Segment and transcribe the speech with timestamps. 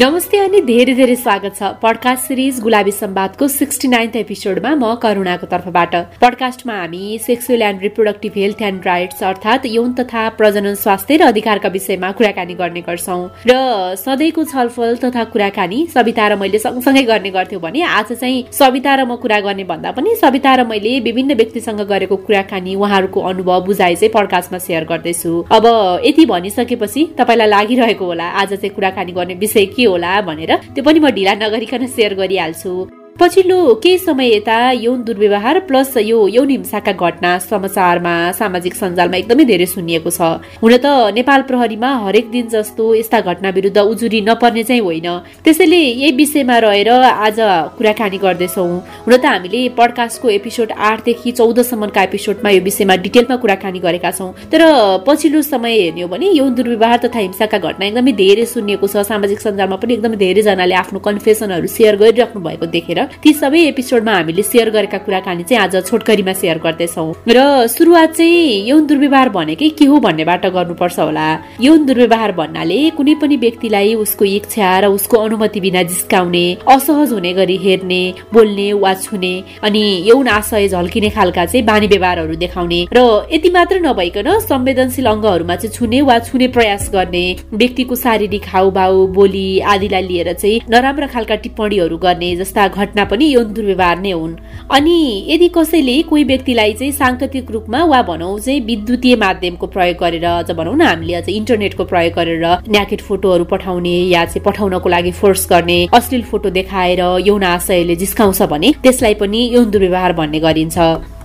[0.00, 5.46] नमस्ते अनि धेरै धेरै स्वागत छ पडकास्ट सिरिज गुलाबी सम्वादको सिक्सटी नाइन्थ एपिसोडमा म करुणाको
[5.50, 11.26] तर्फबाट। पडकास्टमा हामी sexual and reproductive health and rights अर्थात् यौन तथा प्रजनन स्वास्थ्य र
[11.26, 13.56] अधिकारका विषयमा कुराकानी गर्ने गर्छौँ। र
[14.04, 19.04] सधैँको छलफल तथा कुराकानी सविता र मैले सँगसँगै गर्ने गर्थ्यौँ भने आज चाहिँ सविता र
[19.04, 24.00] म कुरा गर्ने भन्दा पनि सविता र मैले विभिन्न व्यक्तिसँग गरेको कुराकानी उहाँहरूको अनुभव बुझाइ
[24.00, 25.70] चाहिँ पडकास्टमा सेयर गर्दैछु। अब
[26.08, 30.98] यति भनिसकेपछि तपाईँलाई लागिरहेको होला आज चाहिँ कुराकानी गर्ने विषय के होला भनेर त्यो पनि
[31.04, 32.72] म ढिला नगरिकन सेयर गरिहाल्छु।
[33.18, 39.44] पछिल्लो केही समय यता यौन दुर्व्यवहार प्लस यो यौन हिंसाका घटना समाचारमा सामाजिक सञ्जालमा एकदमै
[39.44, 40.20] धेरै सुनिएको छ।
[40.62, 45.08] हुन त नेपाल प्रहरीमा हरेक दिन जस्तो यस्ता घटना विरुद्ध उजुरी नपर्ने चाहिँ होइन।
[45.44, 46.88] त्यसैले यही विषयमा रहेर
[47.26, 47.38] आज
[47.76, 48.64] कुराकानी गर्दैछौ।
[49.04, 54.64] हुन त हामीले पडकास्टको एपिसोड आठदेखि चौधसम्मका एपिसोडमा यो विषयमा डिटेलमा कुराकानी गरेका छौँ। तर
[55.04, 59.40] पछिल्लो समय हेर्ने हो भने यौन दुर्व्यवहार तथा हिंसाका घटना एकदमै धेरै सुनिएको छ। सामाजिक
[59.44, 64.70] सञ्जालमा पनि एकदमै धेरैजनाले आफ्नो कन्फेसनहरू सेयर गरिराख्नु भएको देखेर ती सबै एपिसोडमा हामीले सेयर
[64.70, 69.98] गरेका कुराकानी चाहिँ आज छोटकरीमा सेयर गर्दैछौ। र सुरुवात चाहिँ यौन दुर्व्यवहार भनेकै के हो
[70.00, 71.28] भन्नेबाट गर्नुपर्छ होला।
[71.60, 77.32] यौन दुर्व्यवहार भन्नाले कुनै पनि व्यक्तिलाई उसको इच्छा र उसको अनुमति बिना जिस्काउने असहज हुने
[77.32, 83.00] गरी हेर्ने बोल्ने वा छुने अनि यौन आशय झल्किने खालका चाहिँ बानी व्यवहारहरू देखाउने र
[83.32, 89.48] यति मात्र नभइकन संवेदनशील अङ्गहरूमा चाहिँ छुने वा छुने प्रयास गर्ने व्यक्तिको शारीरिक हाउभाउ बोली
[89.72, 94.34] आदिलाई लिएर चाहिँ नराम्रा खालका टिप्पणीहरू गर्ने जस्ता घटना पनि यौन दुर्व्यवहार नै हुन्।
[94.70, 100.24] अनि यदि कसैले कोही व्यक्तिलाई चाहिँ साङ्केतिक रूपमा वा भनौँ चाहिँ विद्युतीय माध्यमको प्रयोग गरेर
[100.24, 105.12] अझ भनौँ न हामीले अझ इन्टरनेटको प्रयोग गरेर न्याकेट फोटोहरू पठाउने या चाहिँ पठाउनको लागि
[105.20, 110.78] फोर्स गर्ने अश्लील फोटो देखाएर यौन आशयले जिस्काउँछ भने त्यसलाई पनि यौन दुर्व्यवहार भन्ने गरिन्छ।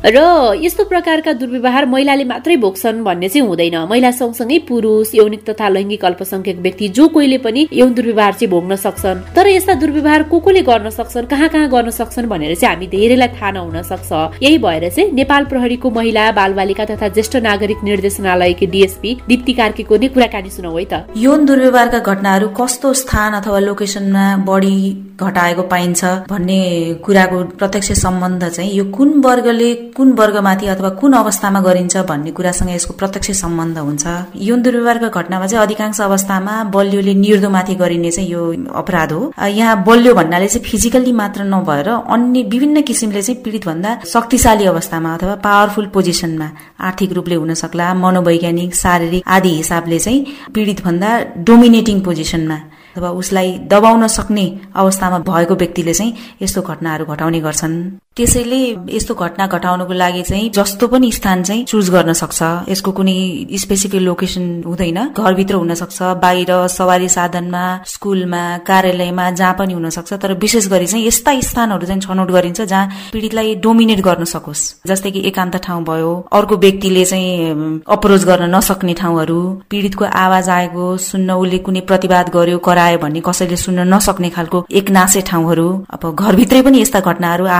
[0.06, 0.22] र
[0.62, 6.06] यस्तो प्रकारका दुर्व्यवहार महिलाले मात्रै भोग्छन् भन्ने चाहिँ हुँदैन। महिला सँगसँगै पुरुष यौनिक तथा लैङ्गिक
[6.06, 10.62] अल्पसंख्यक व्यक्ति जो कोहीले पनि यौन दुर्व्यवहार चाहिँ भोग्न सक्छन्। तर यस्ता दुर्व्यवहार को कोले
[10.62, 14.12] गर्न सक्छन् कहाँ कहाँ गर्न सक्छन् भनेर चाहिँ हामी धेरैलाई थाहा नहुन सक्छ।
[14.44, 19.98] यही भएर चाहिँ नेपाल प्रहरीको महिला बाल बालिका तथा ज्येष्ठ नागरिक निर्देशनालयकी डिएसपी दिप्ती कार्कीको
[19.98, 24.78] नै कुराकानी सुनौ है त। यौन दुर्व्यवहारका घटनाहरू कस्तो स्थान अथवा लोकेसनमा बढी
[25.18, 26.62] घटाएको पाइन्छ भन्ने
[27.02, 32.70] कुराको प्रत्यक्ष सम्बन्ध चाहिँ यो कुन वर्गले कुन वर्गमाथि अथवा कुन अवस्थामा गरिन्छ भन्ने कुरासँग
[32.70, 34.06] यसको प्रत्यक्ष सम्बन्ध हुन्छ।
[34.48, 38.42] यौन दुर्व्यवहारको घटनामा चाहिँ अधिकांश अवस्थामा बलियोले निर्दोमाथि गरिने चाहिँ यो
[38.76, 43.98] अपराध हो। यहाँ बलियो भन्नाले चाहिँ फिजिकल्ली मात्र नभएर अन्य विभिन्न किसिमले चाहिँ पीडित भन्दा
[44.14, 46.50] शक्तिशाली अवस्थामा अथवा पावरफुल पोजिसनमा
[46.88, 50.26] आर्थिक रूपले हुन सक्ला मनोवैज्ञानिक शारीरिक आदि हिसाबले चाहिँ
[50.56, 52.60] पीडित भन्दा डोमिनेटिङ पोजिसनमा
[52.96, 54.46] अथवा उसलाई दबाउन सक्ने
[54.76, 57.76] अवस्थामा भएको व्यक्तिले चाहिँ यस्तो घटनाहरू घटाउने गर्छन्।
[58.18, 58.59] त्यसैले
[58.96, 63.16] यस्तो घटना घटाउनको लागि चाहिँ जस्तो पनि स्थान चाहिँ चुज गर्न सक्छ। यसको कुनै
[63.59, 70.14] स्पेसिफिक लोकेसन हुँदैन। घरभित्र हुन सक्छ बाहिर सवारी साधनमा स्कुलमा कार्यालयमा जहाँ पनि हुन सक्छ
[70.14, 75.12] तर विशेष गरी चाहिँ यस्ता स्थानहरू चाहिँ छनौट गरिन्छ जहाँ पीडितलाई डोमिनेट गर्न सकोस्। जस्तै
[75.12, 81.32] कि एकान्त ठाउँ भयो अर्को व्यक्तिले चाहिँ अप्रोच गर्न नसक्ने ठाउँहरू पीडितको आवाज आएको सुन्न
[81.36, 86.82] उसले कुनै प्रतिवाद गर्यो करायो भन्ने कसैले सुन्न नसक्ने खालको एकनासे ठाउँहरू। अब घरभित्रै पनि
[86.82, 87.52] यस्ता घटनाहरू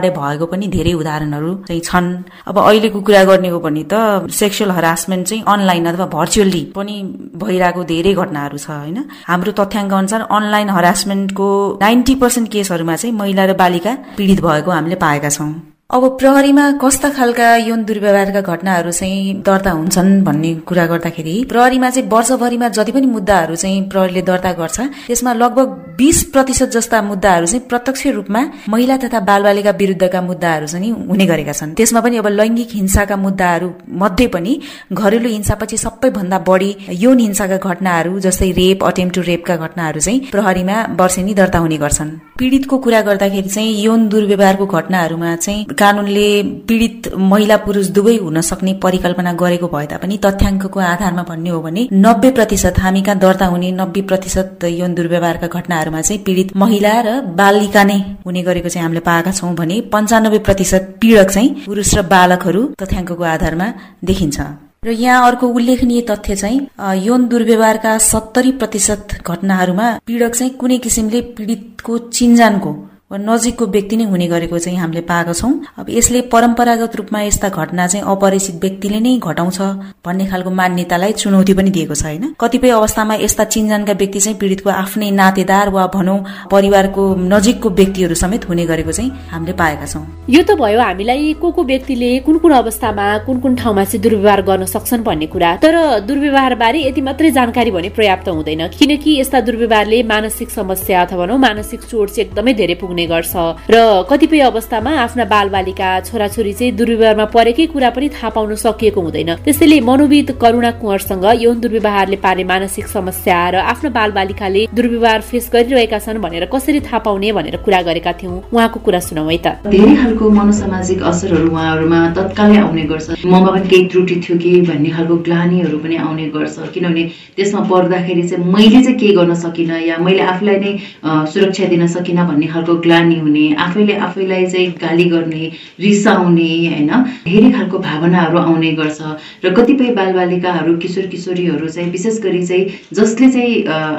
[0.00, 2.08] भएको पनि धेरै उदाहरणहरू चाहिँ छन्।
[2.46, 6.94] अब अहिलेको कुरा गर्ने हो भने त सेक्सुअल हरासमेन्ट चाहिँ अनलाइन अथवा भर्चुअली पनि
[7.36, 8.98] भइरहेको धेरै घटनाहरू छ होइन?
[9.26, 14.96] हाम्रो तथ्याङ्क अनुसार अनलाइन हरासमेन्टको नाइन्टी पर्सेन्ट केसहरूमा चाहिँ महिला र बालिका पीडित भएको हामीले
[14.96, 21.34] पाएका छौँ। अब प्रहरीमा कस्ता खालका यौन दुर्व्यवहारका घटनाहरू चाहिँ दर्ता हुन्छन् भन्ने कुरा गर्दाखेरि
[21.48, 27.02] प्रहरीमा चाहिँ वर्षभरिमा जति पनि मुद्दाहरू चाहिँ प्रहरीले दर्ता गर्छ त्यसमा लगभग बिस प्रतिशत जस्ता
[27.02, 32.16] मुद्दाहरू चाहिँ प्रत्यक्ष रूपमा महिला तथा बालबालिका विरुद्धका मुद्दाहरू चाहिँ हुने गरेका छन्। त्यसमा पनि
[32.16, 33.70] अब लैङ्गिक हिंसाका मुद्दाहरू
[34.02, 34.58] मध्ये पनि
[34.92, 36.70] घरेलु हिंसापछि सबैभन्दा बढी
[37.04, 42.10] यौन हिंसाका घटनाहरू जस्तै रेप अटेम्प टु रेपका घटनाहरू चाहिँ प्रहरीमा वर्षेनी दर्ता हुने गर्छन्।
[42.38, 46.28] पीडितको कुरा गर्दाखेरि चाहिँ यौन दुर्व्यवहारको घटनाहरूमा चाहिँ कानूनले
[46.68, 51.82] पीडित महिला पुरुष दुवै हुन सक्ने परिकल्पना गरेको भए तापनि तथ्याङ्कको आधारमा भन्ने हो भने
[51.98, 57.20] नब्बे प्रतिशत हामी कहाँ दर्ता हुने नब्बे प्रतिशत यौन दुर्व्यवहारका घटनाहरूमा चाहिँ पीडित महिला र
[57.36, 62.02] बालिका नै हुने गरेको चाहिँ हामीले पाएका छौँ भने पन्चानब्बे प्रतिशत पीड़क चाहिँ पुरुष र
[62.08, 63.68] बालकहरू तथ्याङ्कको आधारमा
[64.04, 64.38] देखिन्छ।
[64.84, 66.58] र यहाँ अर्को उल्लेखनीय तथ्य चाहिँ
[67.04, 72.70] यौन दुर्व्यवहारका सत्तरी प्रतिशत घटनाहरूमा पीड़क चाहिँ कुनै किसिमले पीडितको चिन्जानको
[73.10, 77.48] वा नजिकको व्यक्ति नै हुने गरेको चाहिँ हामीले पाएका छौँ। अब यसले परम्परागत रूपमा यस्ता
[77.48, 79.58] घटना चाहिँ अपरिचित व्यक्तिले नै घटाउँछ
[80.02, 82.34] भन्ने खालको मान्यतालाई चुनौती पनि दिएको छ होइन?
[82.34, 86.18] कतिपय अवस्थामा यस्ता चिनजानका व्यक्ति चाहिँ पीडितको आफ्नै नातेदार वा भनौँ
[86.50, 91.50] परिवारको नजिकको व्यक्तिहरू समेत हुने गरेको चाहिँ हामीले पाएका छौँ। यो त भयो हामीलाई को
[91.52, 95.78] को व्यक्तिले कुन कुन अवस्थामा कुन कुन ठाउँमा चाहिँ दुर्व्यवहार गर्न सक्छन् भन्ने कुरा। तर
[96.10, 101.80] दुर्व्यवहार बारे यति मात्रै जानकारी भने पर्याप्त हुँदैन किनकि यस्ता दुर्व्यवहारले मानसिक समस्या अथवा मानसिक
[101.86, 103.36] चोट चाहिँ एकदमै धेरै पुग्ने हुने गर्छ।
[103.68, 103.76] र
[104.08, 109.80] कतिपय अवस्थामा आफ्ना बालबालिका छोराछोरी चाहिँ दुर्व्यवहारमा परेकै कुरा पनि थाहा पाउन सकिएको हुँदैन। त्यसैले
[109.84, 116.22] मनोविद करुणा कुँवरसँग यौन दुर्व्यवहारले पार्ने मानसिक समस्या र आफ्नो बालबालिकाले दुर्व्यवहार फेस गरिरहेका छन्
[116.24, 120.24] भनेर कसरी थाहा पाउने भनेर कुरा गरेका थियौँ। उहाँको कुरा सुनौ है त। धेरै खालको
[120.30, 125.78] मनोसामाजिक असरहरू उहाँहरूमा तत्कालै आउने गर्छ। ममा पनि केही त्रुटि थियो कि भन्ने खालको ग्लानीहरू
[125.84, 127.02] पनि आउने गर्छ। किनभने
[127.36, 130.72] त्यसमा पर्दाखेरि चाहिँ मैले चाहिँ केही गर्न सकिनँ या मैले आफूलाई नै
[131.04, 135.50] सुरक्षा दिन सकिनँ भन्ने खालको ग्लानी हुने आफैले आफैलाई चाहिँ गाली गर्ने
[135.80, 136.90] रिसाउने होइन?
[137.26, 139.00] धेरै खालको भावनाहरू आउने गर्छ
[139.44, 143.54] र कतिपय बालबालिकाहरू किशोर किशोरीहरू चाहिँ विशेष गरी चाहिँ जसले चाहिँ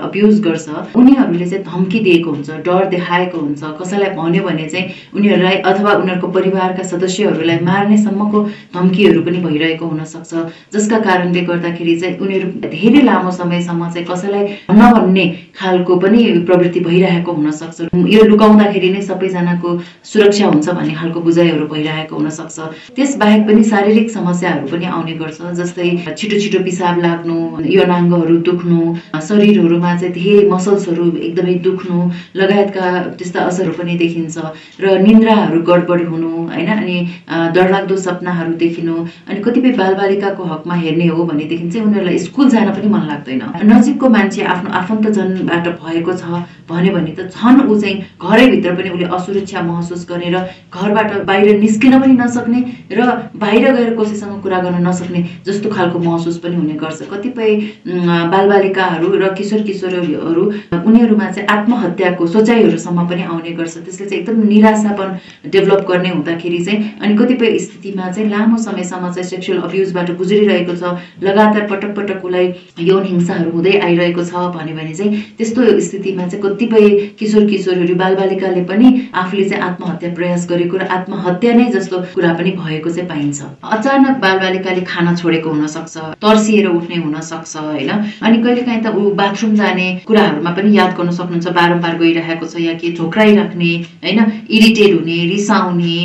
[0.08, 4.86] अब्युज गर्छ उनीहरूले चाहिँ धम्की दिएको हुन्छ डर देखाएको हुन्छ। कसैलाई भन्यो भने चाहिँ
[5.16, 8.44] उनीहरूलाई अथवा उनीहरूको परिवारका सदस्यहरूलाई मार्नेसम्मको
[8.76, 10.32] धम्कीहरू पनि भइरहेको हुनसक्छ।
[10.74, 15.26] जसका कारणले गर्दाखेरि चाहिँ उनीहरू धेरै लामो समयसम्म चाहिँ कसैलाई नभन्ने
[15.60, 17.78] खालको पनि प्रवृत्ति भइरहेको हुनसक्छ।
[18.16, 19.70] यो लुकाउँदाखेरि गर्दाखेरि नै सबैजनाको
[20.06, 22.58] सुरक्षा हुन्छ भन्ने खालको बुझाइहरू भइरहेको हुनसक्छ।
[22.96, 27.38] त्यसबाहेक पनि शारीरिक समस्याहरू पनि आउने गर्छ जस्तै छिटो छिटो पिसाब लाग्नु
[27.78, 28.80] यौनाङ्गहरू दुख्नु
[29.30, 31.98] शरीरहरूमा चाहिँ धेरै मसल्सहरू एकदमै दुख्नु
[32.38, 32.86] लगायतका
[33.18, 34.36] त्यस्ता असरहरू पनि देखिन्छ
[34.82, 36.70] र निन्द्राहरू गडबड हुनु होइन?
[36.78, 36.98] अनि
[37.58, 38.96] डरलाग्दो सपनाहरू देखिनु
[39.30, 44.10] अनि कतिपय बालबालिकाको हकमा हेर्ने हो भनेदेखि चाहिँ उनीहरूलाई स्कुल जान पनि मन लाग्दैन। नजिकको
[44.18, 49.06] मान्छे आफ्नो आफन्तजनबाट भएको छ भन्यो भने त छन् ऊ चाहिँ घरैभित्र भित्र पनि उसले
[49.16, 50.36] असुरक्षा महसुस गरेर
[50.74, 52.60] घरबाट बाहिर निस्किन पनि नसक्ने
[52.92, 53.06] र
[53.36, 57.56] बाहिर गएर कसैसँग कुरा गर्न नसक्ने जस्तो खालको महसुस पनि हुने गर्छ। कतिपय
[58.34, 60.44] बालबालिकाहरू र किशोर किशोरीहरू
[60.88, 65.18] उनीहरूमा चाहिँ आत्महत्याको सोचाइहरूसम्म पनि आउने गर्छ। त्यसले चाहिँ एकदम निराशापन
[65.52, 70.96] डेभलप गर्ने हुँदाखेरि चाहिँ अनि कतिपय स्थितिमा चाहिँ लामो समयसम्म चाहिँ सेक्सुअल अब्युजबाट गुज्रिरहेको छ
[71.24, 72.54] लगातार पटक पटक उसलाई
[72.90, 76.90] यौन हिंसाहरू हुँदै आइरहेको छ भन्यो भने चाहिँ त्यस्तो स्थितिमा चाहिँ कतिपय
[77.20, 82.52] किशोर किशोरहरू बालबालिकाले पनि आफूले चाहिँ आत्महत्या प्रयास गरेको र आत्महत्या नै जस्तो कुरा पनि
[82.58, 83.42] भएको चाहिँ पाइन्छ।
[83.78, 87.92] अचानक बालबालिकाले खाना छोडेको हुनसक्छ तर्सिएर उठ्ने हुनसक्छ होइन?
[88.26, 92.74] अनि कहिलेकाहीँ त ऊ बाथरुम जाने कुराहरूमा पनि याद गर्न सक्नुहुन्छ बारम्बार गइरहेको छ या
[92.82, 93.72] के ठोक्राइराख्ने
[94.04, 94.20] होइन?
[94.50, 95.98] इरिटेट हुने रिसाउने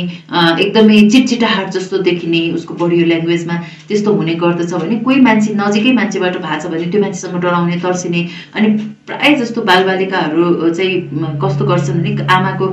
[0.63, 3.55] एकदमै चिटचिटाहाट जस्तो देखिने उसको बडी ल्याङ्ग्वेजमा
[3.89, 8.21] त्यस्तो हुने गर्दछ भने कोही मान्छे नजिकै मान्छेबाट भएको छ भने त्यो मान्छेसँग डराउने तर्सिने
[8.55, 8.69] अनि
[9.07, 12.67] प्रायः जस्तो बालबालिकाहरू चाहिँ कस्तो गर्छन् भने आमाको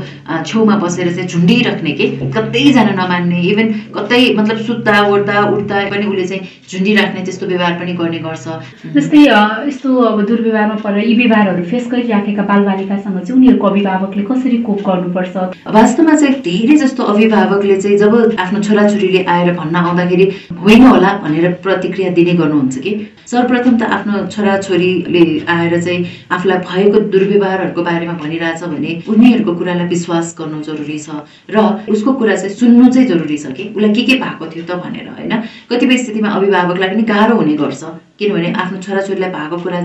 [0.46, 2.06] छेउमा बसेर चाहिँ झुन्डिराख्ने के
[2.36, 7.72] कतै जान नमान्ने इभन कतै मतलब सुत्दा ओर्दा उठ्दा पनि उसले चाहिँ झुन्डिराख्ने त्यस्तो व्यवहार
[7.80, 8.46] पनि गर्ने गर्छ।
[8.94, 9.24] जस्तै
[9.66, 15.34] यस्तो अब दुर्व्यवहारमा परेर यी व्यवहारहरू फेस गरिराखेका बालबालिकासँग चाहिँ उनीहरूको अभिभावकले कसरी कोप गर्नुपर्छ?
[15.78, 20.30] वास्तवमा चाहिँ धेरै जस्तो अभिभावकले चाहिँ जब आफ्नो छोराछोरीले आएर भन्न आउँदाखेरि
[20.62, 22.94] होइन होला भनेर प्रतिक्रिया दिने गर्नुहुन्छ कि?
[23.30, 25.26] सर्वप्रथम त आफ्नो छोराछोरीले
[25.58, 26.00] आएर चाहिँ
[26.30, 31.56] आफूलाई भएको दुर्व्यवहारहरूको बारेमा भनिरहेछ भने उनीहरूको कुरालाई विश्वास गर्नु जरुरी छ र
[31.90, 35.08] उसको कुरा चाहिँ सुन्नु चाहिँ जरुरी छ कि उसलाई के के भएको थियो त भनेर
[35.08, 35.32] होइन?
[35.70, 37.82] कतिपय स्थितिमा अभिभावकलाई पनि गाह्रो हुने गर्छ।
[38.20, 39.80] किनभने आफ्नो छोराछोरीलाई भएको कुरा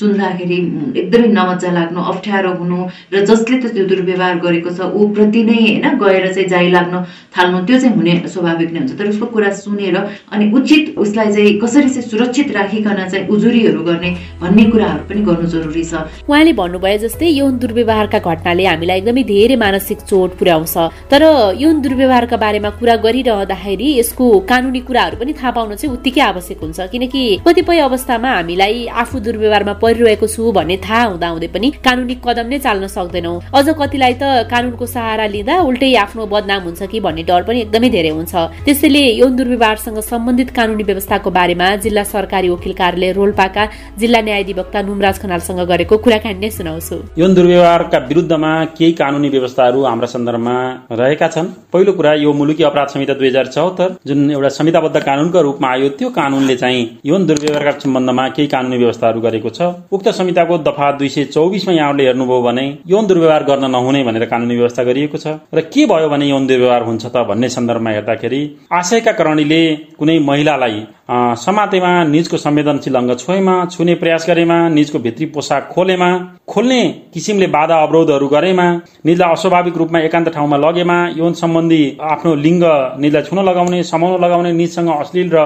[0.00, 0.56] सुन्दाखेरि
[0.96, 2.78] एकदमै नमजा लाग्नु अप्ठ्यारो हुनु
[3.12, 7.04] र जसले त त्यो दुर्व्यवहार गरेको छ ऊ प्रति नै होइन गएर चाहिँ जाइ लाग्न
[7.36, 9.96] थाल्नु त्यो चाहिँ हुने स्वाभाविक नै हुन्छ। तर उसको कुरा सुनेर
[10.32, 15.46] अनि उचित उसलाई चाहिँ कसरी चाहिँ सुरक्षित राखिकन चाहिँ उजुरीहरू गर्ने भन्ने कुराहरू पनि गर्नु
[15.54, 15.94] जरुरी छ।
[16.28, 20.76] उहाँले भन्नुभयो जस्तै यौन दुर्व्यवहारका घटनाले हामीलाई एकदमै धेरै मानसिक चोट पुर्याउँछ।
[21.10, 21.22] तर
[21.60, 26.78] यौन दुर्व्यवहारका बारेमा कुरा गरिरहँदाखेरि यसको कानुनी कुराहरू पनि थाहा पाउन चाहिँ उत्तिकै आवश्यक हुन्छ।
[26.92, 32.46] किनकि कतिपय अवस्थामा हामीलाई आफू दुर्व्यवहारमा परिरहेको छु भन्ने थाहा हुँदा हुँदै पनि कानुनी कदम
[32.52, 37.22] नै चाल्न सक्दैनौ। अझ कतिलाई त कानुनको सहारा लिँदा उल्टै आफ्नो बदनाम हुन्छ कि भन्ने
[37.26, 38.34] डर पनि एकदमै धेरै हुन्छ।
[38.66, 43.64] त्यसैले यौन दुर्व्यवहारसँग सम्बन्धित कानुनी व्यवस्थाको बारेमा जिल्ला सरकारी वकिल कार्यालय रोल्पाका
[43.98, 50.06] जिल्ला न्यायाधिवक्ता नुमराज खनालसँग गरेको कुराकानी नै सुनाउँछु। यौन दुर्व्यवहारका विरुद्धमा केही कानुनी व्यवस्थाहरू हाम्रा
[50.06, 50.56] सन्दर्भमा
[50.92, 55.40] रहेका छन्। पहिलो कुरा यो मुलुकी अपराध संहिता दुई हजार चौहत्तर जुन एउटा संहिताबद्ध कानूनको
[55.42, 59.60] रूपमा आयो त्यो कानूनले चाहिँ यौन दुर्व्यवहारका सम्बन्धमा केही कानुनी व्यवस्थाहरू गरेको छ।
[59.92, 64.56] उक्त संहिताको दफा दुई सय चौबिसमा यहाँले हेर्नुभयो भने यौन दुर्व्यवहार गर्न नहुने भनेर कानुनी
[64.56, 68.40] व्यवस्था गरिएको छ। र के भयो भने यौन दुर्व्यवहार हुन्छ त भन्ने सन्दर्भमा हेर्दाखेरि
[68.72, 69.60] आशयका करणीले
[69.98, 76.08] कुनै महिलालाई समातेमा निजको संवेदनशील अङ्ग छोएमा छुने प्रयास गरेमा निजको भित्री पोसाक खोलेमा
[76.48, 76.82] खोल्ने
[77.14, 78.64] किसिमले बाधा अवरोधहरू गरेमा
[79.06, 82.64] निजलाई अस्वाभाविक रूपमा एकान्त ठाउँमा लगेमा यौन सम्बन्धी आफ्नो लिङ्ग
[83.00, 85.44] निजलाई छुन लगाउने समाउन लगाउने निजसँग अश्लील र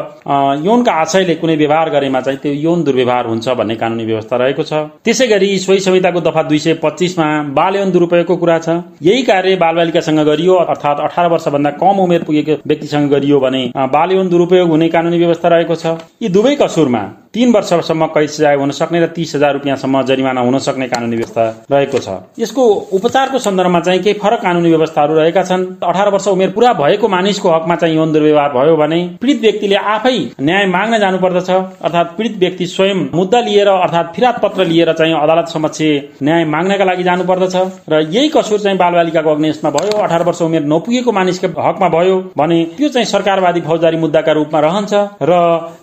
[0.65, 4.73] यौनका आशयले कुनै व्यवहार गरेमा चाहिँ त्यो यौन दुर्व्यवहार हुन्छ भन्ने कानुनी व्यवस्था रहेको छ।
[5.05, 9.57] त्यसै गरी सोही संहिताको दफा दुई सय पच्चिसमा बाल यौन दुरुपयोगको कुरा छ। यही कार्य
[9.61, 13.63] बालबालिकासँग गरियो अर्थात् अठार वर्षभन्दा कम उमेर पुगेको व्यक्तिसँग गरियो भने
[13.93, 15.87] बाल यौन दुरुपयोग हुने कानुनी व्यवस्था रहेको छ।
[16.23, 17.03] यी दुवै कसुरमा
[17.35, 21.43] तीन वर्षसम्म कैद सजाय हुन सक्ने र तीस हजार रुपियाँसम्म जरिमाना हुन सक्ने कानुनी व्यवस्था
[21.71, 22.09] रहेको छ।
[22.39, 27.09] यसको उपचारको सन्दर्भमा चाहिँ केही फरक कानुनी व्यवस्थाहरू रहेका छन्। अठार वर्ष उमेर पूरा भएको
[27.09, 32.37] मानिसको हकमा चाहिँ यौन दुर्व्यवहार भयो भने पीडित व्यक्तिले आफै न्याय माग्न जानुपर्दछ। अर्थात् पीडित
[32.39, 35.81] व्यक्ति स्वयं मुद्दा लिएर अर्थात् फिरात पत्र लिएर चाहिँ अदालत समक्ष
[36.23, 37.57] न्याय माग्नका लागि जानुपर्दछ।
[37.89, 42.59] र यही कसुर चाहिँ बालबालिकाको अग्निशमा भयो। अठार वर्ष उमेर नपुगेको मानिसको हकमा भयो भने
[42.77, 45.33] त्यो चाहिँ सरकारवादी फौजदारी मुद्दाका रूपमा रहन्छ। र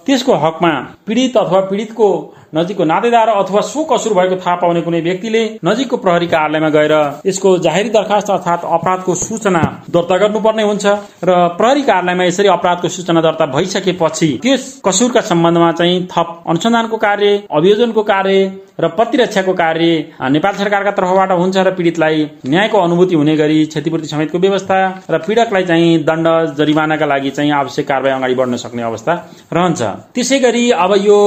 [0.06, 0.72] त्यसको हकमा
[1.08, 2.08] पीडित अथवा पीडितको
[2.54, 6.94] नजिकको नातेदार अथवा सो कसुर भएको थाहा पाउने कुनै व्यक्तिले नजिकको प्रहरी कार्यालयमा गएर
[7.28, 10.86] यसको जाहेरी दरखास्त अर्थात् अपराधको सूचना दर्ता गर्नुपर्ने हुन्छ
[11.24, 17.44] र प्रहरी कार्यालयमा यसरी अपराधको सूचना दर्ता भइसकेपछि त्यस कसुरका सम्बन्धमा चाहिँ थप अनुसन्धानको कार्य
[17.52, 18.40] अभियोजनको कार्य
[18.80, 19.86] र प्रतिरक्षाको कार्य
[20.32, 24.78] नेपाल सरकारका तर्फबाट हुन्छ र पीडितलाई न्यायको अनुभूति हुने गरी क्षतिपूर्ति समेतको व्यवस्था
[25.12, 26.28] र पीडकलाई चाहिँ दण्ड
[26.58, 29.14] जरिमानाका लागि चाहिँ आवश्यक कारवाही अगाडि बढ्न सक्ने अवस्था
[29.54, 29.82] रहन्छ।
[30.16, 31.18] त्यसै गरी अब यो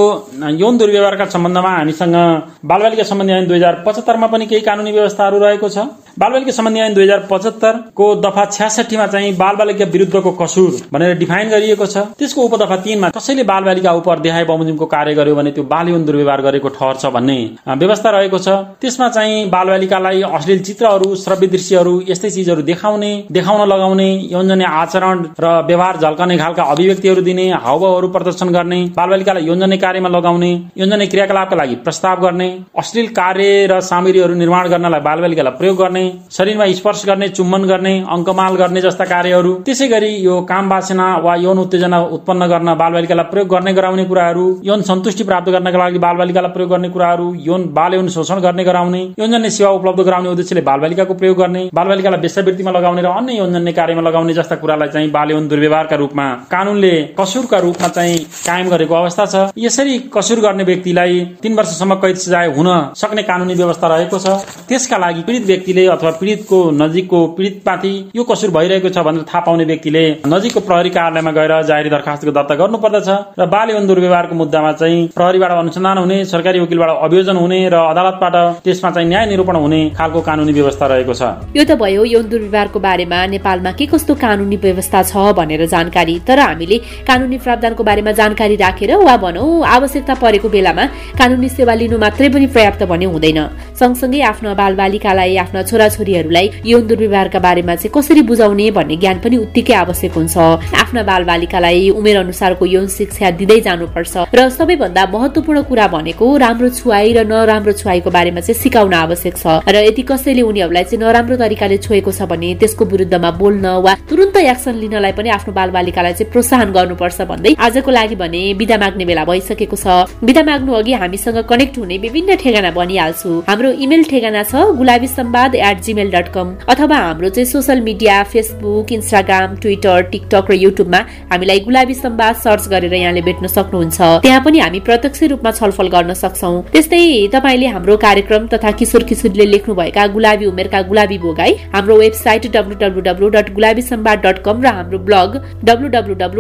[0.63, 0.79] यौन
[1.11, 2.17] दुर्व्यवहारका सम्बन्धमा हामीसँग
[2.63, 5.79] बालबालिका सम्बन्धी ऐन दुई हजार पचहत्तरमा पनि केही कानुनी व्यवस्थाहरू रहेको छ।
[6.21, 11.87] बालबालिका सम्बन्धी ऐन दुई हजार पचहत्तरको दफा छ्यासठीमा चाहिँ बालबालिका विरुद्धको कसुर भनेर डिफाइन गरिएको
[11.87, 16.05] छ। त्यसको उपदफा तीनमा कसैले बालबालिका उप देहाय बमोजिमको कार्य गर्यो भने त्यो बाल यौन
[16.05, 17.37] दुर्व्यवहार गरेको ठहर छ भन्ने
[17.75, 18.49] व्यवस्था रहेको छ।
[18.83, 25.55] त्यसमा चाहिँ बालबालिकालाई अश्लील चित्रहरू श्रव्य दृश्यहरू यस्तै चिजहरू देखाउने देखाउन लगाउने यौनजन्य आचरण र
[25.73, 31.81] व्यवहार झल्कने खालका अभिव्यक्तिहरू दिने हावभावहरू प्रदर्शन गर्ने बालबालिकालाई यौनजन्य कार्यमा लगाउने यौनजन्य क्रियाकलापका लागि
[31.89, 32.53] प्रस्ताव गर्ने
[32.85, 38.55] अश्लील कार्य र सामग्रीहरू निर्माण गर्नलाई बालबालिकालाई प्रयोग गर्ने शरीरमा स्पर्श गर्ने चुम्बन गर्ने अङ्कमाल
[38.57, 43.49] गर्ने जस्ता कार्यहरू। त्यसै गरी यो काम वासना वा यौन उत्तेजना उत्पन्न गर्न बालबालिकालाई प्रयोग
[43.49, 48.09] गर्ने गराउने कुराहरू यौन सन्तुष्टि प्राप्त गर्नका लागि बालबालिकालाई प्रयोग गर्ने कुराहरू यौन बाल यौन
[48.17, 53.13] शोषण गर्ने गराउने यौनजन्य सेवा उपलब्ध गराउने उद्देश्यले बालबालिकाको प्रयोग गर्ने बालबालिकालाई वेश्यावृत्तिमा लगाउने र
[53.21, 58.19] अन्य यौनजन्य कार्यमा लगाउने जस्ता कुरालाई चाहिँ बाल यौन दुर्व्यवहारका रूपमा कानूनले कसुरका रूपमा चाहिँ
[58.47, 63.55] कायम गरेको अवस्था छ। यसरी कसुर गर्ने व्यक्तिलाई तीन वर्षसम्म कैद सजाय हुन सक्ने कानूनी
[63.55, 64.27] व्यवस्था रहेको छ।
[64.69, 69.65] त्यसका लागि पीडित व्यक्तिले अथवा पीडितको नजिकको पीडितमाथि यो कसुर भइरहेको छ भनेर थाहा पाउने
[69.71, 73.09] व्यक्तिले नजिकको प्रहरी कार्यालयमा गएर जाहेरी दरखास्तको दर्ता गर्नुपर्दछ
[73.41, 78.37] र बाल यौन दुर्व्यवहारको मुद्दामा चाहिँ प्रहरीबाट अनुसन्धान हुने सरकारी वकिलबाट अभियोजन हुने र अदालतबाट
[78.65, 81.23] त्यसमा चाहिँ न्याय निरूपण हुने खालको कानुनी व्यवस्था रहेको छ।
[81.57, 86.39] यो त भयो यौन दुर्व्यवहारको बारेमा नेपालमा के कस्तो कानुनी व्यवस्था छ भनेर जानकारी। तर
[86.41, 86.79] हामीले
[87.11, 90.85] कानुनी प्रावधानको बारेमा जानकारी राखेर वा भनौँ आवश्यकता परेको बेलामा
[91.21, 93.41] कानुनी सेवा लिनु मात्रै पनि पर्याप्त भने हुँदैन।
[93.81, 99.75] सँगसँगै आफ्नो बालबालिकालाई आफ्ना छोराछोरीहरूलाई यौन दुर्व्यवहारका बारेमा चाहिँ कसरी बुझाउने भन्ने ज्ञान पनि उत्तिकै
[99.75, 100.37] आवश्यक हुन्छ।
[100.83, 107.13] आफ्ना बालबालिकालाई उमेर अनुसारको यौन शिक्षा दिँदै जानुपर्छ र सबैभन्दा महत्वपूर्ण कुरा भनेको राम्रो छुवाई
[107.17, 111.77] र नराम्रो छुवाईको बारेमा चाहिँ सिकाउन आवश्यक छ र यदि कसैले उनीहरूलाई चाहिँ नराम्रो तरिकाले
[111.81, 116.69] छोएको छ भने त्यसको विरुद्धमा बोल्न वा तुरन्त एक्सन लिनलाई पनि आफ्नो बालबालिकालाई चाहिँ प्रोत्साहन
[116.77, 119.87] गर्नुपर्छ भन्दै आजको लागि भने बिदा माग्ने बेला भइसकेको छ।
[120.21, 125.55] बिदा माग्नु अघि हामीसँग कनेक्ट हुने विभिन्न ठेगाना बनिहाल्छु। हाम्रो इमेल ठेगाना छ Gulabi Sambad
[125.57, 131.01] at Gmail dot com अथवा हाम्रो चाहिँ social media Facebook Instagram Twitter TikTok र युट्युबमा
[131.33, 136.15] हामीलाई गुलाबी सम्वाद सर्च गरेर यहाँले भेट्न सक्नुहुन्छ। त्यहाँ पनि हामी प्रत्यक्ष रूपमा छलफल गर्न
[136.15, 137.03] सक्छौ। त्यस्तै
[137.35, 143.53] तपाईँले हाम्रो कार्यक्रम तथा किशोर किशोरीले लेख्नुभएका गुलाबी उमेरका गुलाबी बोगाई हाम्रो website W dot
[143.55, 145.89] Gulabi Sambad dot com र हाम्रो blog W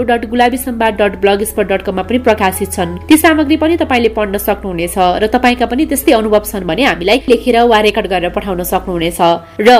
[0.04, 4.38] dot Gulabi Sambad dot blogspot dot कममा पनि प्रकाशित छन्। ती सामग्री पनि तपाईँले पढ्न
[4.40, 9.20] सक्नुहुनेछ र तपाईँका पनि त्यस्तै अनुभव छन् भने हामीलाई लेखेर वा रेकर्ड गरेर पठाउन सक्नुहुनेछ।
[9.60, 9.70] र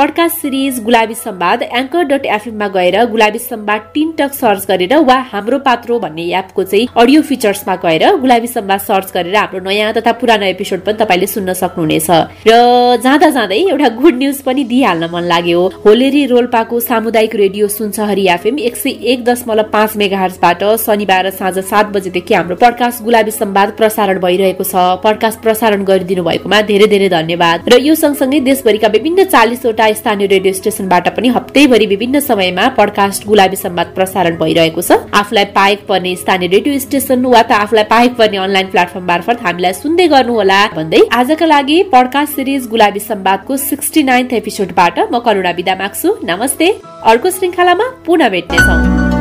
[0.00, 5.16] podcast series Gulabi Sambad anchor dot एफएममा गएर Gulabi Sambad teen talk search गरेर वा
[5.32, 10.12] हाम्रो पात्रो भन्ने एपको चाहिँ अडियो फिचर्समा गएर गुलाबी सम्वाद सर्च गरेर हाम्रो नयाँ तथा
[10.20, 12.08] पुरानो एपिसोड पनि तपाईँले सुन्न सक्नुहुनेछ।
[12.48, 18.26] र जाँदा जाँदै एउटा गुड न्युज पनि दिइहाल्न मन लाग्यो। होलेरी रोल्पाको सामुदायिक रेडियो सुनसहरी
[18.36, 23.76] एफएम एक सय एक दशमलव पाँच मेगाहरबाट शनिबार साँझ सात बजेदेखि हाम्रो पडकास्ट गुलाबी सम्वाद
[23.76, 29.30] प्रसारण भइरहेको छ। पडकास्ट प्रसारण गरिदिनु भएकोमा धेरै धेरै धन्यवाद। र यो सँगसँगै देशभरिका विभिन्न
[29.36, 35.44] चालिसवटा स्थानीय रेडियो स्टेशनबाट पनि हप्तैभरि विभिन्न समयमा पडकास्ट गुलाबी सम्वाद प्रसारण भइरहेको छ। आफूलाई
[35.54, 40.08] पाएक पर्ने स्थानीय रेडियो स्टेशन वा त आफूलाई पाएक पर्ने अनलाइन प्लेटफर्म मार्फत हामीलाई सुन्दै
[40.08, 46.16] गर्नुहोला भन्दै आजका लागि पडकास्ट सिरिज गुलाबी सम्वादको सिक्सटी नाइन्थ एपिसोडबाट म करुणा विदा माग्छु।
[46.24, 46.68] नमस्ते।
[47.04, 49.19] अर्को श्रृङ्खलामा पुनः भेट्नेछौँ।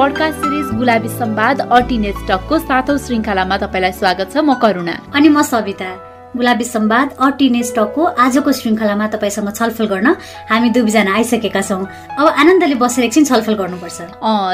[0.00, 5.42] पडकास्ट सिरिज गुलाबी संवाद अर्टिनेट टकको सातौं श्रृङ्खलामा तपाईँलाई स्वागत छ म करुणा। अनि म
[5.44, 10.08] सविता। गुलाबी सम्वाद अटिने स्टकको आजको श्रृङ्खलामा तपाईँसँग छलफल गर्न
[10.50, 11.82] हामी दुईजना आइसकेका छौँ।
[12.18, 13.98] अब आनन्दले बसेर एकछिन छलफल गर्नुपर्छ।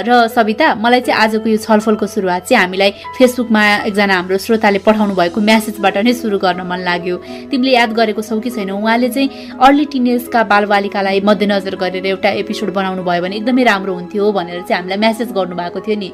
[0.08, 5.14] र सविता मलाई चाहिँ आजको यो छलफलको सुरुवात चाहिँ हामीलाई फेसबुकमा एकजना हाम्रो श्रोताले पठाउनु
[5.14, 7.16] भएको म्यासेजबाट नै सुरु गर्न मन लाग्यो।
[7.50, 8.70] तिमीले याद गरेको छौ कि छैन?
[8.72, 9.28] उहाँले चाहिँ
[9.60, 14.80] अर्ली टिनेजका बालबालिकालाई मध्यनजर गरेर एउटा एपिसोड बनाउनु भयो भने एकदमै राम्रो हुन्थ्यो भनेर चाहिँ
[14.80, 16.10] हामीलाई म्यासेज गर्नुभएको थियो नि।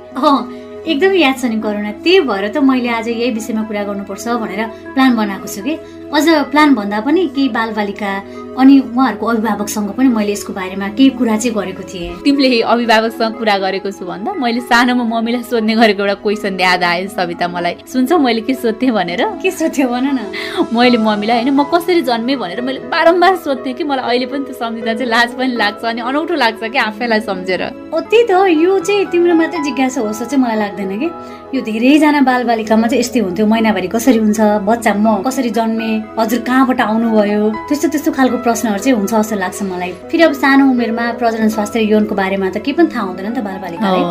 [0.83, 4.63] एकदमै याद छ नि करुणा त्यही भएर त मैले आज यही विषयमा कुरा गर्नुपर्छ भनेर
[4.95, 5.75] प्लान बनाएको छु कि।
[6.11, 8.11] अझ प्लान भन्दा पनि केही बालबालिका
[8.59, 13.57] अनि उहाँहरूको अभिभावकसँग पनि मैले यसको बारेमा केही कुरा चाहिँ गरेको थिएँ। तिमीले अभिभावकसँग कुरा
[13.59, 18.19] गरेको छु भन्दा मैले सानोमा मम्मीलाई सोध्ने गरेको एउटा क्वेसन याद आयो सविता मलाई। सुन्छौ
[18.19, 19.23] मैले के सोध्थेँ भनेर?
[19.43, 20.21] के सोध्थ्यो भन न?
[20.69, 24.55] मैले मम्मीलाई होइन म कसरी जन्मेँ भनेर मैले बारम्बार सोध्थेँ कि मलाई अहिले पनि त्यो
[24.61, 29.07] सम्झिँदा चाहिँ लाज पनि लाग्छ अनि अनौठो लाग्छ कि आफैलाई सम्झेर। त्यही त यो चाहिँ
[29.13, 31.09] तिम्रो मात्रै जिज्ञासा होस् चाहिँ मलाई लाग्दैन कि।
[31.55, 36.81] यो धेरैजना बालबालिकामा चाहिँ यस्तै हुन्थ्यो महिनाभरि कसरी हुन्छ बच्चा म कसरी जन्मे हजुर कहाँबाट
[36.81, 41.49] आउनुभयो त्यस्तो त्यस्तो खालको प्रश्नहरू चाहिँ हुन्छ जस्तो लाग्छ मलाई। फेरि अब सानो उमेरमा प्रजनन
[41.57, 44.05] स्वास्थ्य यौनको बारेमा त केही पनि थाहा हुँदैन नि त बालबालिकालाई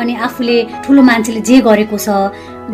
[0.00, 2.08] अनि आफूले ठुलो मान्छेले जे गरेको छ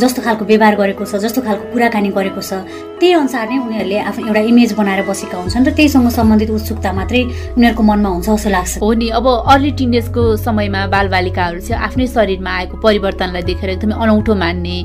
[0.00, 2.52] जस्तो खालको व्यवहार गरेको छ जस्तो खालको कुराकानी गरेको छ
[3.00, 7.22] त्यही अनुसार नै उनीहरूले आफ्नो एउटा इमेज बनाएर बसेका हुन्छन् र त्यहीसँग सम्बन्धित उत्सुकता मात्रै
[7.58, 12.50] उनीहरूको मनमा हुन्छ जस्तो लाग्छ। हो नि अब अर्ली टिनेजको समयमा बालबालिकाहरू चाहिँ आफ्नै शरीरमा
[12.58, 14.76] आएको परिवर्तनलाई देखेर एकदमै अनौठो मान्ने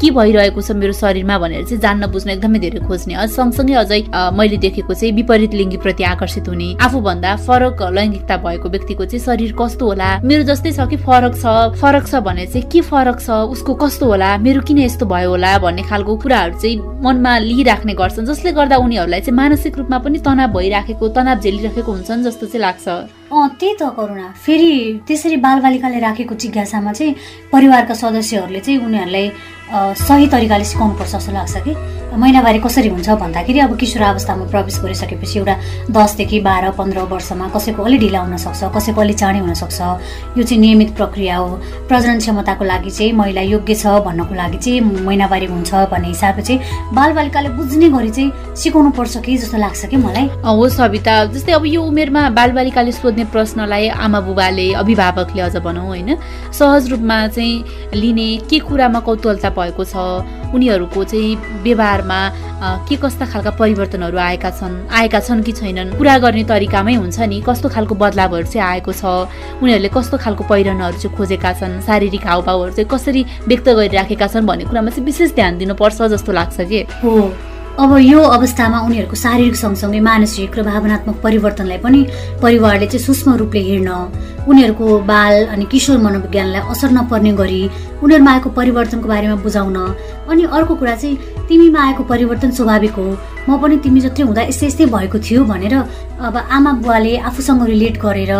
[0.00, 4.00] के भइरहेको छ मेरो शरीरमा भनेर चाहिँ जान्न बुझ्न एकदमै धेरै खोज्ने। सँगसँगै अझै
[4.38, 9.84] मैले देखेको चाहिँ विपरीत लिङ्गीप्रति आकर्षित हुने आफूभन्दा फरक लैङ्गिकता भएको व्यक्तिको चाहिँ शरीर कस्तो
[9.86, 10.08] होला?
[10.24, 11.44] मेरो जस्तै छ कि फरक छ।
[11.80, 13.28] फरक छ भने चाहिँ के फरक छ?
[13.52, 14.30] उसको कस्तो होला?
[14.46, 19.20] मेरो किन यस्तो भयो होला भन्ने खालको कुराहरू चाहिँ मनमा लिइराख्ने गर्छन् जसले गर्दा उनीहरूलाई
[19.26, 22.86] चाहिँ मानसिक रूपमा पनि तनाव भइराखेको तनाव झेलिराखेको हुन्छन् जस्तो चाहिँ लाग्छ।
[23.32, 27.14] अँ त्यही त करुणा। फेरि त्यसरी बालबालिकाले राखेको जिज्ञासामा चाहिँ
[27.52, 29.26] परिवारका सदस्यहरूले चाहिँ उनीहरूलाई
[29.98, 31.74] सही तरिकाले सिकाउनुपर्छ जस्तो लाग्छ कि।
[32.16, 35.54] महिनावारी कसरी हुन्छ भन्दाखेरि अब किशोर अवस्थामा प्रवेश गरिसकेपछि एउटा
[35.90, 39.80] दसदेखि बाह्र पन्ध्र वर्षमा कसैको अलि ढिला हुनसक्छ कसैको अलि चाँडै हुनसक्छ।
[40.38, 41.48] यो चाहिँ नियमित प्रक्रिया हो।
[41.90, 46.94] प्रजनन क्षमताको लागि चाहिँ महिला योग्य छ भन्नको लागि चाहिँ महिनावारी हुन्छ भन्ने हिसाबले चाहिँ
[46.94, 50.26] बालबालिकाले बुझ्ने गरी चाहिँ सिकाउनु पर्छ कि जस्तो लाग्छ कि मलाई?
[50.46, 56.16] हो सविता जस्तै अब यो उमेरमा बालबालिकाले सोध्ने प्रश्नलाई आमा बुबाले अभिभावकले अझ भनौँ होइन
[56.52, 59.96] सहज रूपमा चाहिँ लिने के कुरामा कौतूहलता भएको छ
[60.52, 62.20] उनीहरूको चाहिँ व्यवहारमा
[62.84, 67.40] के कस्ता खालका परिवर्तनहरू आएका छन् आएका छन् कि छैनन् कुरा गर्ने तरिकामै हुन्छ नि
[67.40, 69.04] कस्तो खालको बदलावहरू चाहिँ आएको छ
[69.64, 74.64] उनीहरूले कस्तो खालको पहिरनहरू चाहिँ खोजेका छन् शारीरिक हावभावहरू चाहिँ कसरी व्यक्त गरिराखेका छन् भन्ने
[74.68, 76.80] कुरामा चाहिँ विशेष ध्यान दिनुपर्छ जस्तो लाग्छ कि?
[77.00, 82.00] हो। अब यो अवस्थामा उनीहरूको शारीरिक सँगसँगै मानसिक र भावनात्मक परिवर्तनलाई पनि
[82.42, 83.90] परिवारले चाहिँ सूक्ष्म रूपले हेर्न
[84.48, 87.60] उनीहरूको बाल अनि किशोर मनोविज्ञानलाई असर नपर्ने गरी
[88.02, 89.76] उनीहरूमा आएको परिवर्तनको बारेमा बुझाउन।
[90.30, 91.16] अनि अर्को कुरा चाहिँ
[91.48, 93.06] तिमीमा आएको परिवर्तन स्वाभाविक हो।
[93.48, 95.74] म पनि तिमी जत्रै हुँदा यस्तै यस्तै भएको थियो भनेर
[96.18, 98.32] अब आमा बुवाले आफूसँग रिलेट गरेर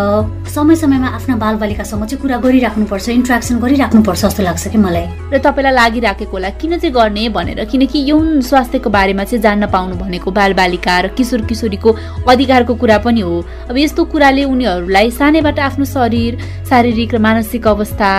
[0.51, 5.73] समय समयमा आफ्ना बालबालिकासँग चाहिँ कुरा गरिराख्नुपर्छ इन्ट्रेक्सन गरिराख्नुपर्छ जस्तो लाग्छ कि मलाई। र तपाईँलाई
[5.73, 7.65] लागिराखेको होला किन चाहिँ गर्ने भनेर?
[7.71, 11.91] किनकि यौन स्वास्थ्यको बारेमा चाहिँ जान्न पाउनु भनेको बालबालिका र किशोर किशोरीको
[12.27, 13.35] अधिकारको कुरा पनि हो।
[13.71, 16.33] अब यस्तो कुराले उनीहरूलाई सानैबाट आफ्नो शरीर
[16.67, 18.11] शारीरिक र मानसिक अवस्था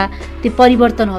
[0.41, 0.51] त्यो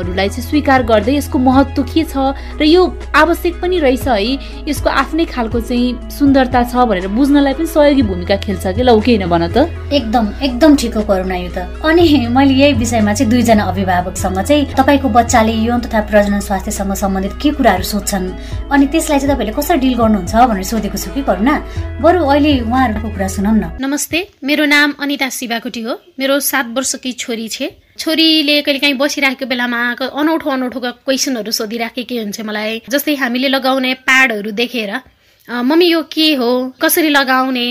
[0.09, 2.17] परिवर्तनहरूलाई चाहिँ स्वीकार गर्दै यसको महत्त्व के छ
[2.61, 2.83] र यो
[3.15, 4.65] आवश्यक पनि रहेछ है?
[4.69, 8.83] यसको आफ्नै खालको चाहिँ सुन्दरता छ भनेर बुझ्नलाई पनि सहयोगी भूमिका खेल्छ कि?
[8.83, 13.13] लौ के भन त। एकदम एकदम ठिक हो करुणा यो त। अनि मैले यही विषयमा
[13.13, 18.27] चाहिँ दुईजना अभिभावकसँग चाहिँ तपाईँको बच्चाले यौन तथा प्रजनन स्वास्थ्यसँग सम्बन्धित के कुराहरू सोध्छन्?
[18.73, 21.55] अनि त्यसलाई चाहिँ तपाईँले कसरी डिल गर्नुहुन्छ भनेर सोधेको छु कि करुणा?
[22.01, 27.13] बरु अहिले उहाँहरूको कुरा सुनौ न। नमस्ते मेरो नाम अनिता शिवाकोटी हो। मेरो सात वर्षकी
[27.13, 27.63] छोरी छ।
[27.99, 29.81] छोरीले कहिले काहीँ बसिराखेको बेलामा
[30.21, 34.93] अनौठो अनौठो क्वेसनहरू सोधिराखेकै हुन्छ मलाई। जस्तै हामीले लगाउने प्याडहरू देखेर
[35.49, 36.51] मम्मी यो के हो?
[36.83, 37.69] कसरी लगाउने?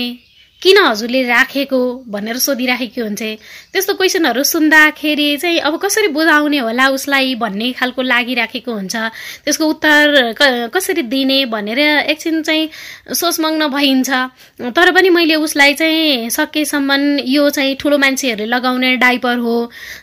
[0.62, 1.78] किन हजुरले राखेको
[2.10, 3.22] भनेर सोधिराखेको हुन्छ
[3.72, 8.96] त्यस्तो क्वेसनहरू सुन्दाखेरि चाहिँ अब कसरी बुझाउने होला उसलाई भन्ने खालको लागिराखेको हुन्छ।
[9.46, 10.34] त्यसको उत्तर
[10.74, 11.78] कसरी दिने भनेर
[12.10, 12.68] एकछिन चाहिँ
[13.14, 14.10] सोचमग्न भइन्छ।
[14.74, 19.56] तर पनि मैले उसलाई चाहिँ सकेसम्म यो चाहिँ ठुलो मान्छेहरूले लगाउने डाइपर हो।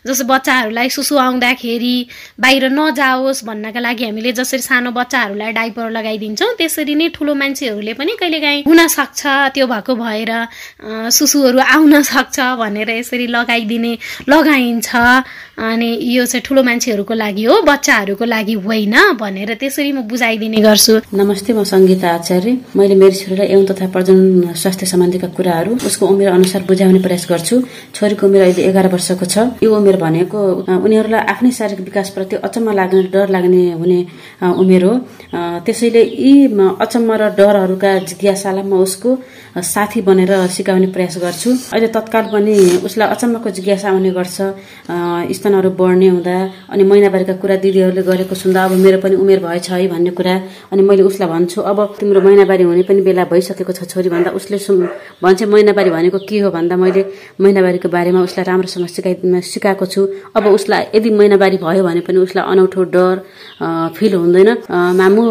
[0.08, 1.98] जस्तो बच्चाहरूलाई सुसु आउँदाखेरि
[2.40, 8.16] बाहिर नजाओस् भन्नका लागि हामीले जसरी सानो बच्चाहरूलाई डाइपर लगाइदिन्छौँ त्यसरी नै ठुलो मान्छेहरूले पनि
[8.16, 10.45] कहिलेकाहीँ हुनसक्छ त्यो भएको भएर
[11.12, 13.94] सुसुहरू आउन सक्छ भनेर यसरी लगाइदिने
[14.30, 14.90] लगाइन्छ।
[15.56, 20.94] अनि यो चाहिँ ठुलो मान्छेहरूको लागि हो बच्चाहरूको लागि होइन भनेर त्यसरी म बुझाइदिने गर्छु।
[21.16, 26.30] नमस्ते म सङ्गीता आचार्य। मैले मेरो छोरीलाई यौन तथा प्रजनन स्वास्थ्य सम्बन्धीका कुराहरू उसको उमेर
[26.36, 27.56] अनुसार बुझाउने प्रयास गर्छु।
[27.96, 33.04] छोरीको उमेर अहिले एघार वर्षको छ। यो उमेर भनेको उनीहरूलाई आफ्नै शारीरिक विकासप्रति अचम्म लाग्ने
[33.16, 34.00] डर लाग्ने हुने
[34.60, 34.94] उमेर हो।
[35.66, 36.34] त्यसैले यी
[36.84, 39.10] अचम्म र डरहरूका जिज्ञासालाई म उसको
[39.56, 44.38] साथी बनेर सिकाउने प्रयास गर्छु। अहिले तत्काल पनि उसलाई अचम्मको जिज्ञासा आउने गर्छ।
[45.32, 46.36] स्तनहरू बढ्ने हुँदा
[46.72, 50.36] अनि महिनावारीका कुरा दिदीहरूले गरेको सुन्दा अब मेरो पनि उमेर भएछ है भन्ने कुरा
[50.72, 54.58] अनि मैले उसलाई भन्छु अब तिम्रो महिनावारी हुने पनि बेला भइसकेको छ छोरी भन्दा उसले
[55.24, 57.06] भन्छ महिनावारी भनेको के हो भन्दा मैले
[57.40, 60.02] महिनावारीको बारेमा उसलाई राम्रोसँग सिकाइ सिकाएको छु।
[60.36, 63.16] अब उसलाई यदि महिनावारी भयो भने पनि उसलाई अनौठो डर
[63.96, 64.50] फिल हुँदैन।
[65.00, 65.24] मामु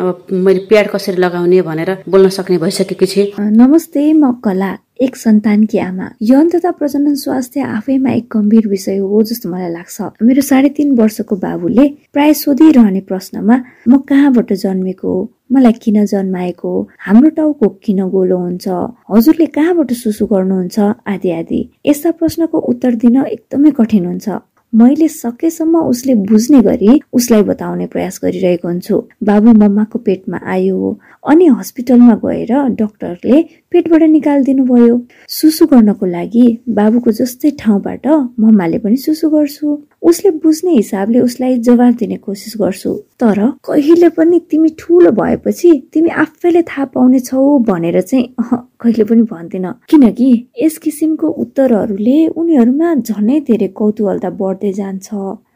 [0.00, 5.78] अब मैले प्याड कसरी लगाउने भनेर बोल्न सक्ने भइसकेकी छु। नमस्ते म कला एक सन्तानकी
[5.78, 10.68] आमा। यौन तथा प्रजनन स्वास्थ्य आफैमा एक गम्भीर विषय हो जस्तो मलाई लाग्छ। मेरो साढे
[10.76, 13.56] तिन वर्षको बाबुले प्राय सोधिरहने प्रश्नमा
[13.88, 15.10] म कहाँबाट जन्मेको
[15.52, 16.70] मलाई किन जन्माएको
[17.06, 18.66] हाम्रो टाउको किन गोलो हुन्छ?
[19.10, 20.78] हजुरले कहाँबाट सुसु गर्नुहुन्छ?
[21.06, 24.28] आदि आदि। यस्ता प्रश्नको उत्तर दिन एकदमै कठिन हुन्छ।
[24.76, 30.90] मैले सकेसम्म उसले बुझ्ने गरी उसलाई बताउने प्रयास गरिरहेको हुन्छु। बाबु मम्माको पेटमा आयो
[31.32, 33.40] अनि हस्पिटलमा गएर डक्टरले
[33.72, 35.00] पेटबाट निकालिदिनु भयो
[35.38, 36.46] सुसु गर्नको लागि
[36.80, 38.06] बाबुको जस्तै ठाउँबाट
[38.40, 44.38] मम्माले पनि सुसु गर्छु। उसले बुझ्ने हिसाबले उसलाई जवाब दिने कोसिस गर्छु। तर कहिले पनि
[44.50, 48.26] तिमी ठुलो भएपछि तिमी आफैले थाहा पाउने छौ भनेर चाहिँ
[48.80, 50.30] कहिले पनि भन्दिन। किनकि
[50.62, 55.08] यस किसिमको उत्तरहरूले उनीहरूमा झनै धेरै कौतूहलता बढ्दै जान्छ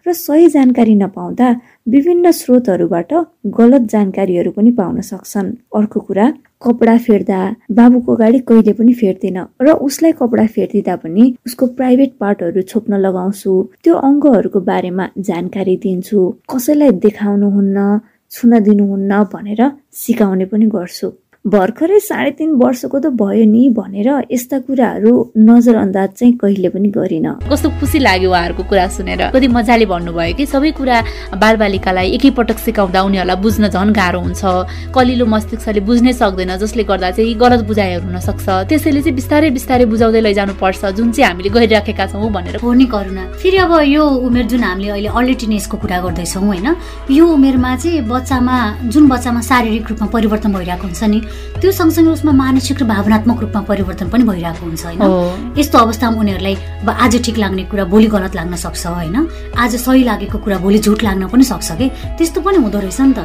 [0.06, 1.48] र सही जानकारी नपाउँदा
[1.94, 3.12] विभिन्न स्रोतहरूबाट
[3.58, 6.26] गलत जानकारीहरू पनि पाउन सक्छन्। अर्को कुरा
[6.62, 7.40] कपडा फेर्दा
[7.77, 13.53] बाबुको गाडी कहिले पनि फेर्दिन र उसलाई कपडा फेरिदिँदा पनि उसको प्राइभेट पार्टहरू छोप्न लगाउँछु।
[13.85, 16.18] त्यो अङ्गहरूको बारेमा जानकारी दिन्छु।
[16.53, 17.88] कसैलाई देखाउनुहुन्न
[18.33, 19.62] छुन दिनुहुन्न भनेर
[20.03, 21.09] सिकाउने पनि गर्छु।
[21.44, 27.29] भर्खरै साढे तिन वर्षको त भयो नि भनेर यस्ता कुराहरू नजरअन्दाज चाहिँ कहिले पनि गरिन।
[27.48, 30.96] कस्तो खुसी लाग्यो उहाँहरूको कुरा सुनेर। कति मजाले भन्नुभयो कि सबै कुरा
[31.40, 37.35] बालबालिकालाई एकैपटक सिकाउँदा उनीहरूलाई बुझ्न झन् गाह्रो हुन्छ। कलिलो मस्तिष्कले बुझ्नै सक्दैन जसले गर्दा चाहिँ
[37.40, 42.07] गलत बुझाइहरू हुन सक्छ। त्यसैले चाहिँ बिस्तारै बिस्तारै बुझाउँदै लैजानु पर्छ जुन चाहिँ हामीले गरिराखेका
[42.12, 45.98] छौँ भनेर। हो नि करुणा। फेरि अब यो उमेर जुन हामीले अहिले अर्ली टिनेजको कुरा
[46.05, 46.68] गर्दैछौँ होइन?
[47.09, 48.57] यो उमेरमा चाहिँ बच्चामा
[48.92, 51.20] जुन बच्चामा शारीरिक रूपमा परिवर्तन भइरहेको हुन्छ नि
[51.61, 55.55] त्यो सँगसँगै उसमा मानसिक र भावनात्मक रूपमा परिवर्तन पनि भइरहेको हुन्छ होइन?
[55.59, 59.16] यस्तो अवस्थामा उनीहरूलाई अब आज ठिक लाग्ने कुरा भोलि गलत लाग्न सक्छ होइन?
[59.57, 61.88] आज सही लागेको कुरा भोलि झुट लाग्न पनि सक्छ कि?
[62.19, 63.21] त्यस्तो पनि हुँदो रहेछ नि त।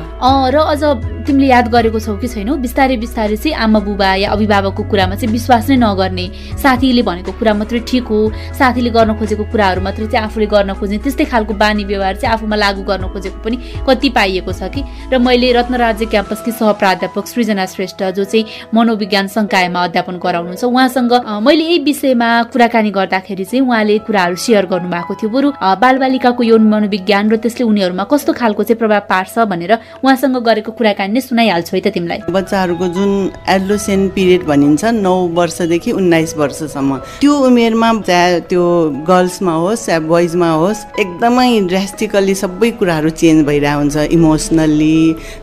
[0.51, 0.83] र अझ
[1.25, 2.55] तिमीले याद गरेको छौ कि छैनौ?
[2.59, 6.25] बिस्तारै बिस्तारै चाहिँ आमा बुबा या अभिभावकको कुरामा चाहिँ विश्वास नै नगर्ने
[6.59, 8.19] साथीले भनेको कुरा मात्रै ठिक हो।
[8.59, 12.55] साथीले गर्न खोजेको कुराहरू मात्रै चाहिँ आफूले गर्न खोज्ने त्यस्तै खालको बानी व्यवहार चाहिँ आफूमा
[12.55, 14.81] लागू गर्न खोजेको पनि कति पाइएको छ कि?
[15.13, 21.13] र मैले रत्नराज्य क्याम्पसकी सहप्राध्यापक सृजना श्रेष्ठ श्रेष्ठ जो चाहिँ मनोविज्ञान संकायमा अध्यापन गराउनुहुन्छ। उहाँसँग
[21.41, 25.49] मैले यही विषयमा कुराकानी गर्दाखेरि चाहिँ उहाँले कुराहरू सेयर गर्नुभएको थियो। बरु
[25.81, 31.13] बालबालिकाको यौन मनोविज्ञान र त्यसले उनीहरूमा कस्तो खालको चाहिँ प्रभाव पार्छ भनेर उहाँसँग गरेको कुराकानी
[31.13, 33.11] नै सुनाइहाल्छु है त तिमीलाई। बच्चाहरूको जुन
[33.47, 38.63] एडलोसेन पिरियड भनिन्छ नौ वर्षदेखि उन्नाइस वर्षसम्म त्यो उमेरमा चाहे त्यो
[39.07, 44.97] गर्ल्समा होस् या बोइजमा होस् एकदमै ड्रेस्टिकल्ली सबै कुराहरू चेन्ज भइरहेको हुन्छ। इमोसनल्ली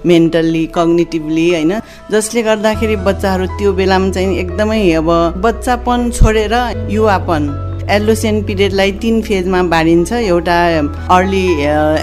[0.06, 1.72] मेन्टल्ली कग्नेटिभली होइन?
[2.10, 5.08] जसले गर्दाखेरि बच्चाहरू त्यो बेलामा चाहिँ एकदमै अब
[5.44, 6.54] बच्चापन छोडेर
[6.90, 7.42] युवापन
[7.90, 10.58] एल्लोसेन पिरियडलाई तिन फेजमा बाँडिन्छ। एउटा
[11.10, 11.46] अर्ली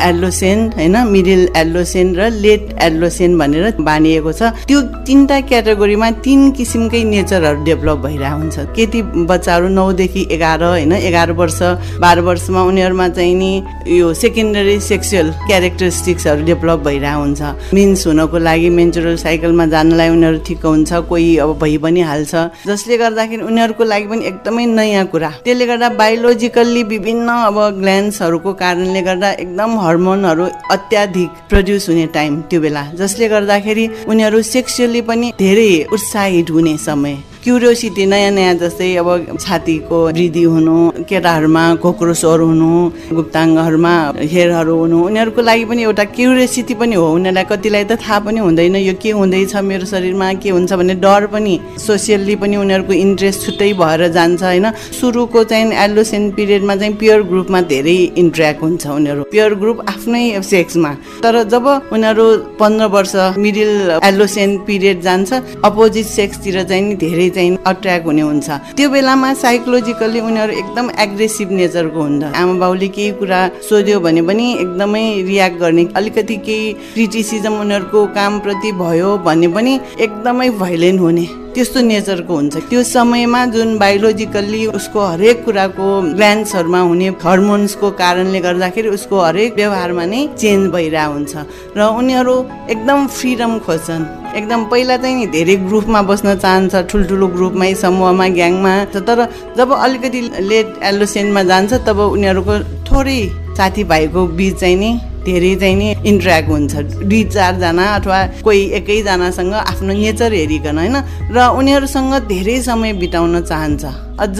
[0.09, 7.03] एल्लोसेन होइन मिडिल एल्लोसेन र लेट एल्लोसेन भनेर बाँडिएको छ। त्यो तिनवटा क्याटेगोरीमा तिन किसिमकै
[7.03, 11.59] नेचरहरू डेभलप भइरहेको हुन्छ। केटी बच्चाहरू नौदेखि एघार होइन एघार वर्ष
[11.99, 13.51] बाह्र वर्षमा उनीहरूमा चाहिँ नि
[13.99, 17.41] यो सेकेन्डरी सेक्सुअल क्यारेक्टरिस्टिक्सहरू डेभलप भइरहेको हुन्छ।
[17.73, 22.33] मिन्स हुनको लागि मेन्चुरल साइकलमा जानलाई उनीहरू ठिक हुन्छ कोही अब भइ पनि हाल्छ।
[22.67, 29.01] जसले गर्दाखेरि उनीहरूको लागि पनि एकदमै नयाँ कुरा। त्यसले गर्दा बायोलोजिकल्ली विभिन्न अब ग्ल्यान्ड्सहरूको कारणले
[29.01, 35.71] गर्दा एकदम हर्मोनहरू अत्याधिक प्रड्युस हुने टाइम त्यो बेला। जसले गर्दाखेरि उनीहरू सेक्सुअली पनि धेरै
[35.93, 37.17] उत्साहित हुने समय।
[37.49, 39.09] क्युरियोसिटी नयाँ नयाँ जस्तै अब
[39.41, 40.77] छातीको वृद्धि हुनु
[41.09, 42.69] केटाहरूमा खोक्रो स्वर हुनु
[43.17, 43.93] गुप्ताङ्गहरूमा
[44.33, 48.75] हेरहरू हुनु उनीहरूको लागि पनि एउटा क्युरियोसिटी पनि हो। उनीहरूलाई कतिलाई त थाहा पनि हुँदैन
[48.85, 51.53] यो के हुँदैछ मेरो शरीरमा के हुन्छ भन्ने डर पनि
[51.89, 54.65] सोसियल्ली पनि उनीहरूको इन्ट्रेस्ट छुट्टै भएर जान्छ होइन?
[55.01, 60.91] सुरुको चाहिँ एलोसेन पिरियडमा चाहिँ प्योर ग्रुपमा धेरै इन्ट्रेक्ट हुन्छ उनीहरू। प्योर ग्रुप आफ्नै सेक्समा।
[61.25, 61.65] तर जब
[61.97, 62.27] उनीहरू
[62.61, 63.73] पन्ध्र वर्ष मिडिल
[64.05, 65.29] एलोसेन पिरियड जान्छ
[65.65, 72.01] अपोजिट सेक्सतिर चाहिँ धेरै चाहिँ अट्र्याक्ट हुने हुन्छ। त्यो बेलामा साइकोलोजिकल्ली उनीहरू एकदम एग्रेसिभ नेचरको
[72.01, 78.05] हुन्छ आमा बाउले केही कुरा सोध्यो भने पनि एकदमै रियाक्ट गर्ने अलिकति केही क्रिटिसिजम उनीहरूको
[78.15, 84.99] कामप्रति भयो भने पनि एकदमै भाइलेन्ट हुने। त्यस्तो नेचरको हुन्छ। त्यो समयमा जुन बायोलोजिकल्ली उसको
[85.11, 91.33] हरेक कुराको ग्ल्यान्ड्सहरूमा हुने हर्मोन्सको कारणले गर्दाखेरि उसको हरेक व्यवहारमा नै चेन्ज भइरहेको हुन्छ।
[91.77, 92.35] र उनीहरू
[92.73, 94.03] एकदम फ्रिडम खोज्छन्।
[94.37, 99.19] एकदम पहिला चाहिँ नि धेरै ग्रुपमा बस्न चाहन्छ ठुल्ठुलो ग्रुपमै समूहमा ग्याङमा तर
[99.57, 102.55] जब अलिकति लेट एलोसेन्टमा जान्छ तब उनीहरूको
[102.87, 103.21] थोरै
[103.57, 104.91] साथीभाइको बिच चाहिँ नि
[105.25, 106.73] धेरै चाहिँ नि इन्ट्रेक्ट हुन्छ।
[107.09, 110.95] दुई चारजना अथवा कोही एकैजनासँग आफ्नो नेचर हेरिकन होइन?
[111.35, 113.83] र उनीहरूसँग धेरै समय बिताउन चाहन्छ।
[114.19, 114.39] अझ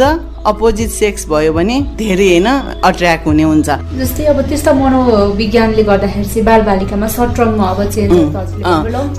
[0.50, 2.48] अपोजिट सेक्स भयो भने धेरै होइन
[2.84, 8.14] अट्र्याक्ट हुने हुन्छ। जस्तै अब त्यस्तो मनोविज्ञानले गर्दाखेरि चाहिँ बालबालिकामा सट्रङमा अब चेन्ज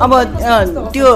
[0.04, 0.12] अब
[0.92, 1.08] त्यो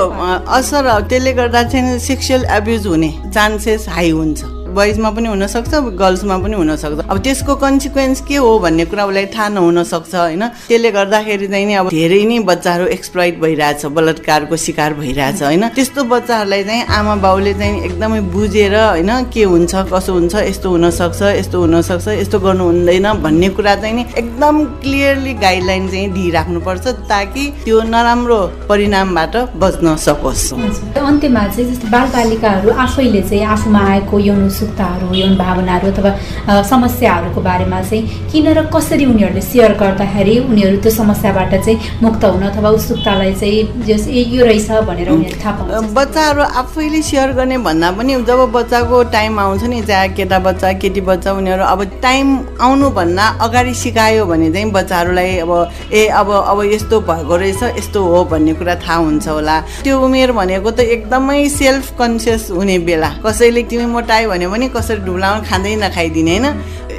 [0.48, 6.56] असर त्यसले गर्दा चाहिँ सेक्सुअल एब्युज हुने चान्सेस हाई हुन्छ। बोइजमा पनि हुनसक्छ गर्ल्समा पनि
[6.56, 10.42] हुनसक्छ। अब त्यसको कन्सिक्वेन्स के हो भन्ने कुरा उसलाई थाहा नहुनसक्छ होइन?
[10.68, 15.68] त्यसले गर्दाखेरि चाहिँ नि अब धेरै नै बच्चाहरू एक्सप्लोइट भइरहेछ बलात्कारको शिकार भइरहेछ होइन?
[15.74, 21.22] त्यस्तो बच्चाहरूलाई चाहिँ आमा बाउले चाहिँ एकदमै बुझेर होइन के हुन्छ कसो हुन्छ यस्तो हुनसक्छ
[21.38, 27.44] यस्तो हुनसक्छ यस्तो गर्नु हुँदैन भन्ने कुरा चाहिँ नि एकदम क्लियरली गाइडलाइन चाहिँ दिइराख्नुपर्छ ताकि
[27.64, 35.14] त्यो नराम्रो परिणामबाट बच्न सकोस्। अन्त्यमा चाहिँ जस्तो बालबालिकाहरू आफैले चाहिँ आफूमा आएको यौन उत्सुकताहरू
[35.14, 41.54] यौन भावनाहरू अथवा समस्याहरूको बारेमा चाहिँ किन र कसरी उनीहरूले सेयर गर्दाखेरि उनीहरू त्यो समस्याबाट
[41.54, 47.32] चाहिँ मुक्त हुन अथवा उत्सुकतालाई चाहिँ यो रहेछ भनेर उनीहरू थाहा पाउँछ बच्चाहरू आफैले सेयर
[47.38, 51.84] गर्ने भन्दा पनि जब बच्चाको टाइम आउँछ नि चाहे केटा बच्चा केटी बच्चा उनीहरू अब
[52.02, 52.26] टाइम
[52.60, 55.52] आउनुभन्दा अगाडि सिकायो भने चाहिँ बच्चाहरूलाई अब
[55.92, 60.32] ए अब अब यस्तो भएको रहेछ यस्तो हो भन्ने कुरा थाहा हुन्छ होला। त्यो उमेर
[60.32, 65.74] भनेको त एकदमै सेल्फ कन्सियस हुने बेला। कसैले तिमी मोटायो भने पनि कसरी डुब्लाउनु खाँदै
[65.82, 66.46] नखाइदिने होइन?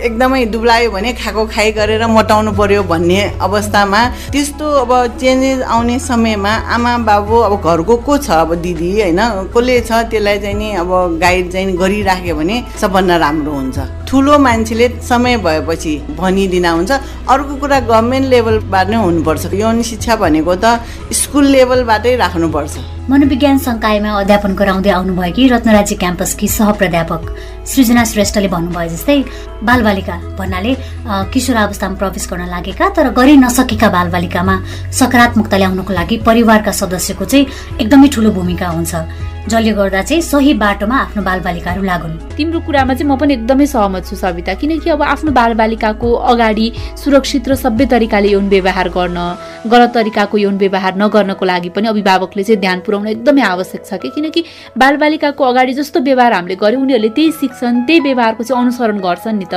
[0.06, 6.54] एकदमै दुब्लायो भने खाएको खाइ गरेर मोटाउनु पर्यो भन्ने अवस्थामा त्यस्तो अब चेन्जेस आउने समयमा
[6.76, 9.22] आमा बाबु अब घरको को छ अब दिदी होइन?
[9.56, 10.92] कसले छ त्यसलाई चाहिँ नि अब
[11.24, 16.92] गाइड चाहिँ गरिराख्यो भने सबभन्दा राम्रो हुन्छ। ठुलो मान्छेले समय भएपछि भनिदिन हुन्छ।
[17.30, 20.80] अर्को कुरा गभर्मेन्ट लेभलबाट नै हुनुपर्छ। यौन शिक्षा भनेको त
[21.12, 22.74] स्कुल लेभलबाटै राख्नुपर्छ।
[23.10, 27.22] मनोविज्ञान संकायमा अध्यापन गराउँदै आउनुभएकी रत्नराजी क्याम्पसकी सहप्राध्यापक
[27.70, 29.18] सृजना श्रेष्ठले भन्नुभयो जस्तै
[29.62, 30.72] बालबालिका भन्नाले
[31.34, 34.56] किशोर अवस्थामा प्रवेश गर्न लागेका तर गरि नसकेका बालबालिकामा
[35.00, 37.46] सकारात्मकता ल्याउनको लागि परिवारका सदस्यको चाहिँ
[37.82, 38.94] एकदमै ठुलो भूमिका हुन्छ।
[39.48, 44.06] जसले गर्दा चाहिँ सही बाटोमा आफ्नो बालबालिकाहरू लागुन्। तिम्रो कुरामा चाहिँ म पनि एकदमै सहमत
[44.06, 49.18] छु सविता। किनकि अब आफ्नो बालबालिकाको अगाडि सुरक्षित र सभ्य तरिकाले यौन व्यवहार गर्न
[49.70, 54.10] गलत तरिकाको यौन व्यवहार नगर्नको लागि पनि अभिभावकले चाहिँ ध्यान पुर्याउन एकदमै आवश्यक छ कि?
[54.10, 54.44] किनकि
[54.78, 59.48] बालबालिकाको अगाडि जस्तो व्यवहार हामीले गर्यो उनीहरूले त्यही सिक्छन् त्यही व्यवहारको चाहिँ अनुसरण गर्छन् नि
[59.54, 59.56] त।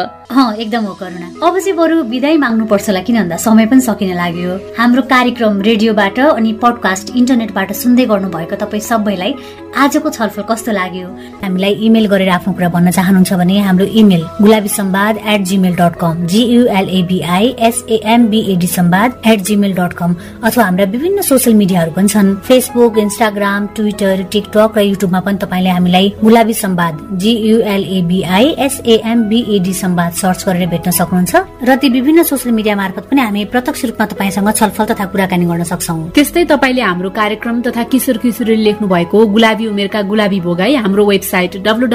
[0.61, 4.53] एकदम हो करुणा। अब चाहिँ बरु विदाय माग्नुपर्छ होला किन भन्दा समय पनि सकिन लाग्यो।
[4.79, 9.33] हाम्रो कार्यक्रम रेडियोबाट अनि पडकास्ट इन्टरनेटबाट सुन्दै गर्नुभएको तपाईँ सबैलाई
[9.79, 11.09] आजको छलफल कस्तो लाग्यो?
[11.43, 15.95] हामीलाई इमेल गरेर आफ्नो कुरा भन्न चाहनुहुन्छ भने हाम्रो email Gulabi Sambad at Gmail dot
[16.01, 22.35] com G U L A B I S A M B A D Sambad at Gmail dot com अथवा हाम्रा विभिन्न सोसियल मिडियाहरू पनि छन्।
[22.49, 30.45] फेसबुक इन्स्टाग्राम ट्विटर टिकटक र युट्युबमा पनि तपाईँले हामीलाई गुलाबी सम्वाद जियुएलएबिआई एसएएमबिएडी सम्वाद सर्च
[30.49, 34.85] गरेर भेट्न सक्नुहुन्छ। र ती विभिन्न सोसियल मिडिया मार्फत पनि हामी प्रत्यक्ष रूपमा तपाईँसँग छलफल
[34.91, 40.02] तथा कुराकानी गर्न सक्छौ। त्यस्तै तपाईँले हाम्रो कार्यक्रम तथा किशोर किशोरीले लेख्नु भएको गुलाबी उमेरका
[40.11, 41.87] गुलाबी भोगाई हाम्रो website W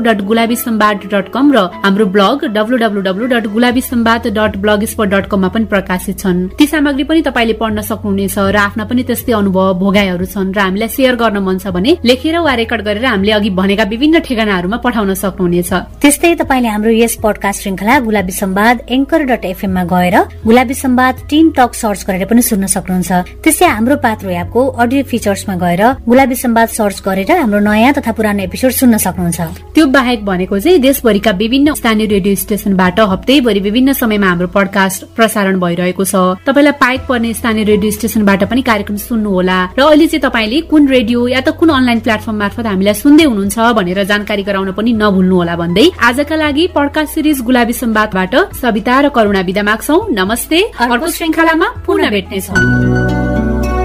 [0.00, 2.94] dot Gulabi Sambad dot com र हाम्रो ब्लग डब्लु डट
[5.46, 10.26] पनि प्रकाशित छन्। ती सामग्री पनि तपाईँले पढ्न सक्नुहुनेछ र आफ्ना पनि त्यस्तै अनुभव भोगाईहरू
[10.26, 13.84] छन् र हामीलाई सेयर गर्न मन छ भने लेखेर वा रेकर्ड गरेर हामीले अघि भनेका
[13.92, 19.84] विभिन्न ठेगानाहरूमा पठाउन सक्नुहुनेछ। त्यस्तै तपाईँले हाम्रो यस पडकास्ट श्रृङ्खला गुलाबी सम्वाद एङ्कर डट एफएममा
[19.92, 23.10] गएर Gulabi Sambad teen talk search गरेर पनि सुन्न सक्नुहुन्छ।
[23.42, 28.42] त्यस्तै हाम्रो पात्रो एपको अडियो फिचर्समा गएर गुलाबी सम्वाद सर्च गरेर हाम्रो नयाँ तथा पुरानो
[28.44, 34.26] एपिसोड सुन्न सक्नुहुन्छ। त्यो बाहेक भनेको चाहिँ देशभरिका विभिन्न स्थानीय रेडियो स्टेशनबाट हप्तैभरि विभिन्न समयमा
[34.26, 39.58] हाम्रो पडकास्ट प्रसारण भइरहेको छ। तपाईँलाई पाइक पर्ने स्थानीय रेडियो स्टेशनबाट पनि कार्यक्रम सुन्नु होला
[39.78, 43.56] र अहिले चाहिँ तपाईँले कुन रेडियो या त कुन अनलाइन प्लेटफर्म मार्फत हामीलाई सुन्दै हुनुहुन्छ
[43.80, 49.08] भनेर जानकारी गराउन पनि नभुल्नु होला भन्दै आजका लागि पडकास्ट सिरिज गुलाबी सम्वादबाट सविता र
[49.16, 53.75] करुणा विदा माग्छौ। नमस्ते। अर्को श्रृङ्खलामा पुनः भेट्नेछौँ।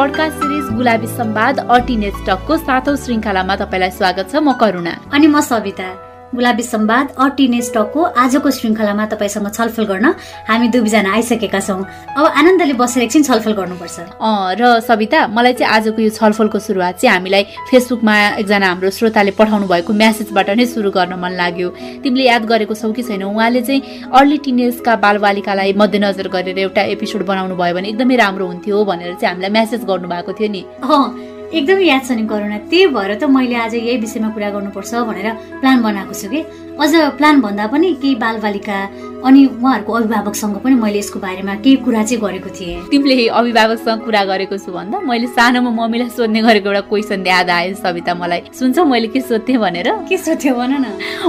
[0.00, 5.40] पडकास्ट सिरिज गुलाबी सम्वाद अटिनेज टकको सातौं श्रृङ्खलामा तपाईँलाई स्वागत छ म करुणा। अनि म
[5.44, 5.88] सविता।
[6.40, 10.06] गुलाबी सम्वाद अटिने स्टकको आजको श्रृङ्खलामा तपाईँसँग छलफल गर्न
[10.48, 11.84] हामी दुईजना आइसकेका छौँ।
[12.16, 13.96] अब आनन्दले बसेर एकछिन छलफल गर्नुपर्छ।
[14.56, 19.66] र सविता मलाई चाहिँ आजको यो छलफलको सुरुवात चाहिँ हामीलाई फेसबुकमा एकजना हाम्रो श्रोताले पठाउनु
[19.68, 21.68] भएको म्यासेजबाट नै सुरु गर्न मन लाग्यो।
[22.00, 23.22] तिमीले याद गरेको छौ कि छैन?
[23.28, 28.84] उहाँले चाहिँ अर्ली टिनेजका बालबालिकालाई मध्यनजर गरेर एउटा एपिसोड बनाउनु भयो भने एकदमै राम्रो हुन्थ्यो
[28.88, 30.62] भनेर चाहिँ हामीलाई म्यासेज गर्नुभएको थियो नि।
[31.50, 35.28] एकदमै याद छ नि करुणा त्यही भएर त मैले आज यही विषयमा कुरा गर्नुपर्छ भनेर
[35.60, 36.40] प्लान बनाएको छु कि।
[36.78, 38.78] अझ प्लान भन्दा पनि केही बालबालिका
[39.20, 44.24] अनि उहाँहरूको अभिभावकसँग पनि मैले यसको बारेमा केही कुरा चाहिँ गरेको थिएँ। तिमीले अभिभावकसँग कुरा
[44.24, 48.78] गरेको छु भन्दा मैले सानोमा मम्मीलाई सोध्ने गरेको एउटा क्वेसन याद आयो सविता मलाई। सुन्छ
[48.78, 49.88] मैले के सोध्थेँ भनेर?
[50.08, 50.86] के सोध्थ्यो भन न।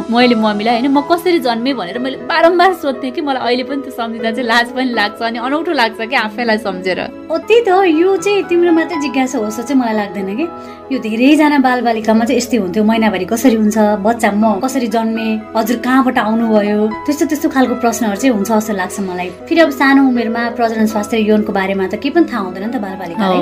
[0.08, 3.92] मैले मम्मीलाई होइन म कसरी जन्मेँ भनेर मैले बारम्बार सोध्थेँ कि मलाई अहिले पनि त्यो
[3.92, 8.44] सम्झिँदा चाहिँ लाज पनि लाग्छ अनि अनौठो लाग्छ कि आफैलाई सम्झेर। त्यही त यो चाहिँ
[8.48, 10.46] तिम्रो मात्रै जिज्ञासा होस् चाहिँ मलाई लाग्दैन कि।
[10.92, 16.18] यो धेरैजना बालबालिकामा चाहिँ यस्तै हुन्थ्यो महिनाभरि कसरी हुन्छ बच्चा म कसरी जन्मेँ हजुर कहाँबाट
[16.18, 16.78] आउनुभयो?
[17.06, 21.18] त्यस्तो त्यस्तो खालको प्रश्नहरू चाहिँ हुन्छ जस्तो लाग्छ मलाई। फेरि अब सानो उमेरमा प्रजनन स्वास्थ्य
[21.30, 23.40] यौनको बारेमा त केही पनि थाहा हुँदैन नि त बालबालिकाले।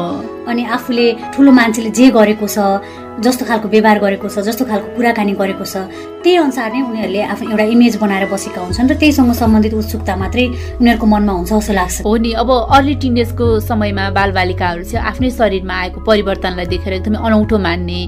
[0.49, 2.57] अनि आफूले ठुलो मान्छेले जे गरेको छ
[3.19, 5.75] जस्तो खालको व्यवहार गरेको छ जस्तो खालको कुराकानी गरेको छ
[6.23, 10.45] त्यही अनुसार नै उनीहरूले आफ्नो एउटा इमेज बनाएर बसेका हुन्छन् र त्यहीसँग सम्बन्धित उत्सुकता मात्रै
[10.79, 15.75] उनीहरूको मनमा हुन्छ जस्तो लाग्छ। हो नि अब अर्ली टिनेजको समयमा बालबालिकाहरू चाहिँ आफ्नै शरीरमा
[15.79, 18.01] आएको परिवर्तनलाई देखेर एकदमै अनौठो मान्ने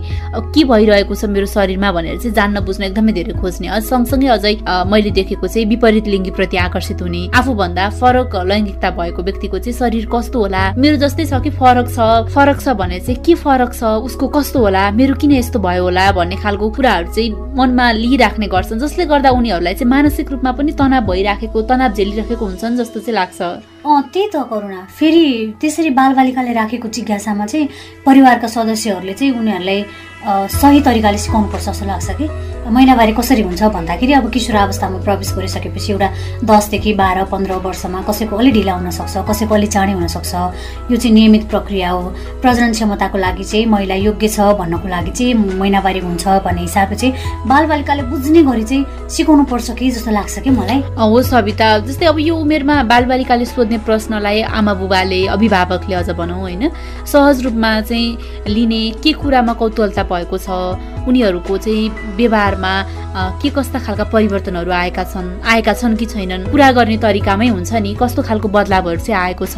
[0.51, 4.53] के भइरहेको छ मेरो शरीरमा भनेर चाहिँ जान्न बुझ्न एकदमै धेरै खोज्ने। सँगसँगै अझै
[4.91, 10.37] मैले देखेको चाहिँ विपरीत लिङ्गीप्रति आकर्षित हुने आफूभन्दा फरक लैङ्गिकता भएको व्यक्तिको चाहिँ शरीर कस्तो
[10.39, 11.99] होला मेरो जस्तै छ कि फरक छ
[12.35, 16.11] फरक छ भने चाहिँ के फरक छ उसको कस्तो होला मेरो किन यस्तो भयो होला
[16.13, 21.09] भन्ने खालको कुराहरू चाहिँ मनमा लिइराख्ने गर्छन् जसले गर्दा उनीहरूलाई चाहिँ मानसिक रूपमा पनि तनाव
[21.09, 23.41] भइराखेको तनाव झेलिराखेको हुन्छन् जस्तो चाहिँ लाग्छ।
[23.81, 25.25] अँ त्यही त करुणा। फेरि
[25.57, 27.69] त्यसरी बालबालिकाले राखेको जिज्ञासामा चाहिँ
[28.05, 29.79] परिवारका सदस्यहरूले चाहिँ उनीहरूलाई
[30.25, 32.29] सही तरिकाले सिकाउनुपर्छ जस्तो लाग्छ कि?
[32.71, 36.07] महिनावारी कसरी हुन्छ भन्दाखेरि अब किशोर अवस्थामा प्रवेश गरिसकेपछि एउटा
[36.45, 40.33] दसदेखि बाह्र पन्ध्र वर्षमा कसैको अलिक ढिला हुनसक्छ कसैको अलिक चाँडै हुनसक्छ।
[40.91, 42.01] यो चाहिँ नियमित प्रक्रिया हो।
[42.41, 47.47] प्रजनन क्षमताको लागि चाहिँ महिला योग्य छ भन्नको लागि चाहिँ महिनावारी हुन्छ भन्ने हिसाबले चाहिँ
[47.49, 50.79] बालबालिकाले बुझ्ने गरी चाहिँ सिकाउनु पर्छ कि जस्तो लाग्छ कि मलाई?
[51.01, 56.69] हो सविता। जस्तै अब यो उमेरमा बालबालिकाले सोध्ने प्रश्नलाई आमा बुबाले अभिभावकले अझ भनौँ होइन?
[57.09, 60.49] सहज रूपमा चाहिँ लिने के कुरामा कौतूहलता भएको छ।
[61.07, 62.73] उनीहरूको चाहिँ व्यवहारमा
[63.41, 67.95] के कस्ता खालका परिवर्तनहरू आएका छन् आएका छन् कि छैनन् कुरा गर्ने तरिकामै हुन्छ नि
[67.99, 69.57] कस्तो खालको बदलावहरू चाहिँ आएको छ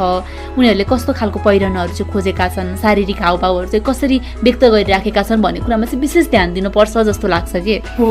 [0.58, 5.60] उनीहरूले कस्तो खालको पहिरनहरू चाहिँ खोजेका छन् शारीरिक हावभावहरू चाहिँ कसरी व्यक्त गरिराखेका छन् भन्ने
[5.66, 7.76] कुरामा चाहिँ विशेष ध्यान दिनुपर्छ जस्तो लाग्छ कि?
[8.00, 8.10] हो।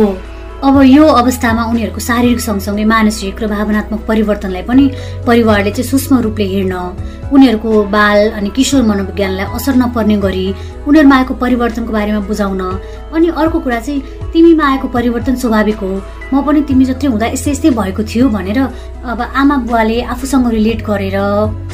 [0.63, 4.85] अब यो अवस्थामा उनीहरूको शारीरिक सँगसँगै मानसिक र भावनात्मक परिवर्तनलाई पनि
[5.27, 6.75] परिवारले चाहिँ सूक्ष्म रूपले हेर्न
[7.35, 10.47] उनीहरूको बाल अनि किशोर मनोविज्ञानलाई असर नपर्ने गरी
[10.89, 12.61] उनीहरूमा आएको परिवर्तनको बारेमा बुझाउन।
[13.13, 14.01] अनि अर्को कुरा चाहिँ
[14.33, 15.93] तिमीमा आएको परिवर्तन स्वाभाविक हो।
[16.33, 18.59] म पनि तिमी जत्रै हुँदा यस्तै यस्तै भएको थियो भनेर
[19.05, 21.17] अब आमा बुवाले आफूसँग रिलेट गरेर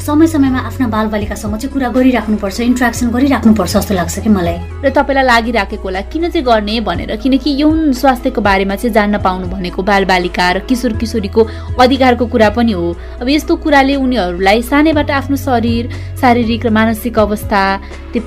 [0.03, 5.25] समय समयमा आफ्ना बालबालिकासँग चाहिँ कुरा गरिराख्नुपर्छ इन्ट्रेक्सन गरिराख्नुपर्छ जस्तो लाग्छ कि मलाई। र तपाईँलाई
[5.25, 7.15] लागिराखेको होला किन चाहिँ गर्ने भनेर?
[7.15, 11.41] किनकि यौन स्वास्थ्यको बारेमा चाहिँ जान्न पाउनु भनेको बालबालिका र किशोर किशोरीको
[11.79, 12.87] अधिकारको कुरा पनि हो।
[13.21, 17.61] अब यस्तो कुराले उनीहरूलाई सानैबाट आफ्नो शरीर शारीरिक र मानसिक अवस्था
[18.11, 18.21] त्यो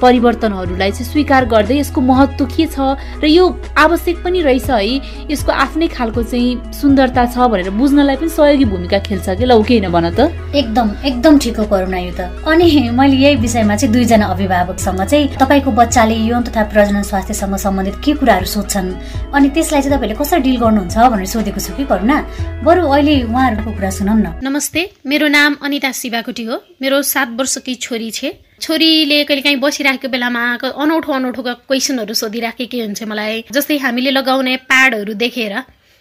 [0.73, 3.45] परिवर्तनहरूलाई चाहिँ स्वीकार गर्दै यसको महत्त्व के छ र यो
[3.77, 5.29] आवश्यक पनि रहेछ है?
[5.31, 9.45] यसको आफ्नै खालको चाहिँ सुन्दरता छ भनेर बुझ्नलाई पनि सहयोगी भूमिका खेल्छ कि?
[9.45, 13.77] लौ के भन त। एकदम एकदम ठिक हो करुणा यो त। अनि मैले यही विषयमा
[13.77, 18.89] चाहिँ दुईजना अभिभावकसँग चाहिँ तपाईँको बच्चाले यौन तथा प्रजनन स्वास्थ्यसँग सम्बन्धित के कुराहरू सोध्छन्?
[19.33, 22.17] अनि त्यसलाई चाहिँ तपाईँले कसरी डिल गर्नुहुन्छ भनेर सोधेको छु कि करुणा?
[22.65, 27.75] बरु अहिले उहाँहरूको कुरा सुनौ न। नमस्ते मेरो नाम अनिता शिवाकोटी हो। मेरो सात वर्षकी
[27.75, 28.25] छोरी छ।
[28.63, 30.43] छोरीले कहिले काहीँ बसिराखेको बेलामा
[30.83, 35.55] अनौठो अनौठो क्वेसनहरू सोधिराखेकै हुन्छ मलाई। जस्तै हामीले लगाउने प्याडहरू देखेर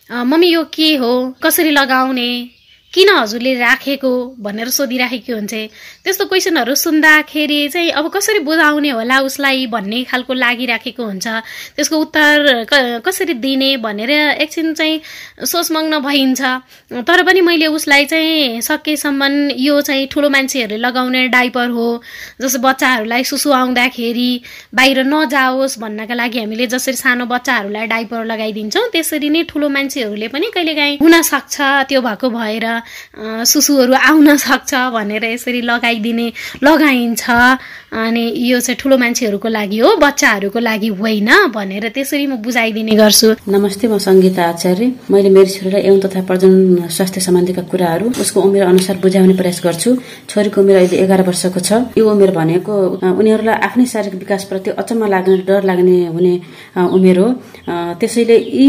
[0.09, 1.11] मम्मी यो के हो?
[1.43, 2.29] कसरी लगाउने?
[2.93, 4.11] किन हजुरले राखेको
[4.43, 5.53] भनेर सोधिराखेको हुन्छ
[6.03, 11.27] त्यस्तो क्वेसनहरू सुन्दाखेरि चाहिँ अब कसरी बुझाउने होला उसलाई भन्ने खालको लागिराखेको हुन्छ।
[11.75, 12.67] त्यसको उत्तर
[12.99, 14.11] कसरी दिने भनेर
[14.43, 14.99] एकछिन चाहिँ
[15.39, 16.41] सोचमग्न भइन्छ।
[17.07, 21.87] तर पनि मैले उसलाई चाहिँ सकेसम्म यो चाहिँ ठुलो मान्छेहरूले लगाउने डाइपर हो।
[22.41, 24.31] जस्तो बच्चाहरूलाई सुसु आउँदाखेरि
[24.75, 30.51] बाहिर नजाओस् भन्नका लागि हामीले जसरी सानो बच्चाहरूलाई डाइपर लगाइदिन्छौँ त्यसरी नै ठुलो मान्छेहरूले पनि
[30.51, 31.55] कहिलेकाहीँ हुनसक्छ
[31.87, 32.80] त्यो भएको भएर
[33.45, 36.27] सुसुहरू आउन सक्छ भनेर यसरी लगाइदिने
[36.63, 37.23] लगाइन्छ।
[37.91, 43.27] अनि यो चाहिँ ठुलो मान्छेहरूको लागि हो बच्चाहरूको लागि होइन भनेर त्यसरी म बुझाइदिने गर्छु।
[43.51, 48.63] नमस्ते म सङ्गीता आचार्य। मैले मेरो छोरीलाई यौन तथा प्रजन स्वास्थ्य सम्बन्धीका कुराहरू उसको उमेर
[48.63, 49.89] अनुसार बुझाउने प्रयास गर्छु।
[50.31, 52.73] छोरीको उमेर अहिले एघार वर्षको छ। यो उमेर भनेको
[53.19, 56.33] उनीहरूलाई आफ्नै शारीरिक विकासप्रति अचम्म लाग्ने डर लाग्ने हुने
[56.95, 57.27] उमेर हो।
[57.99, 58.67] त्यसैले यी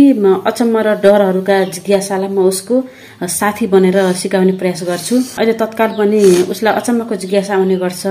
[0.51, 2.75] अचम्म र डरहरूका जिज्ञासालाई म उसको
[3.23, 6.21] साथी बनेर सिकाउने प्रयास गर्छु। अहिले तत्काल पनि
[6.53, 8.03] उसलाई अचम्मको जिज्ञासा आउने गर्छ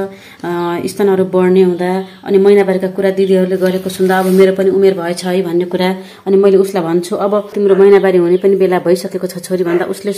[0.92, 1.92] स्तनहरू बढ्ने हुँदा
[2.28, 5.90] अनि महिनावारीका कुरा दिदीहरूले गरेको सुन्दा अब मेरो पनि उमेर भएछ है भन्ने कुरा।
[6.28, 10.12] अनि मैले उसलाई भन्छु अब तिम्रो महिनावारी हुने पनि बेला भइसकेको छ छोरी भन्दा उसले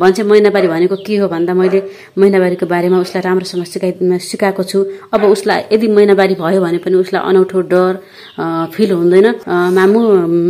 [0.00, 1.82] भन्छ महिनावारी भनेको के हो भन्दा मैले
[2.18, 4.78] महिनावारीको बारेमा उसलाई राम्रोसँग सिकाइ सिकाएको छु।
[5.14, 7.92] अब उसलाई यदि महिनावारी भयो भने पनि उसलाई अनौठो डर
[8.74, 10.00] फिल हुँदैन। मामु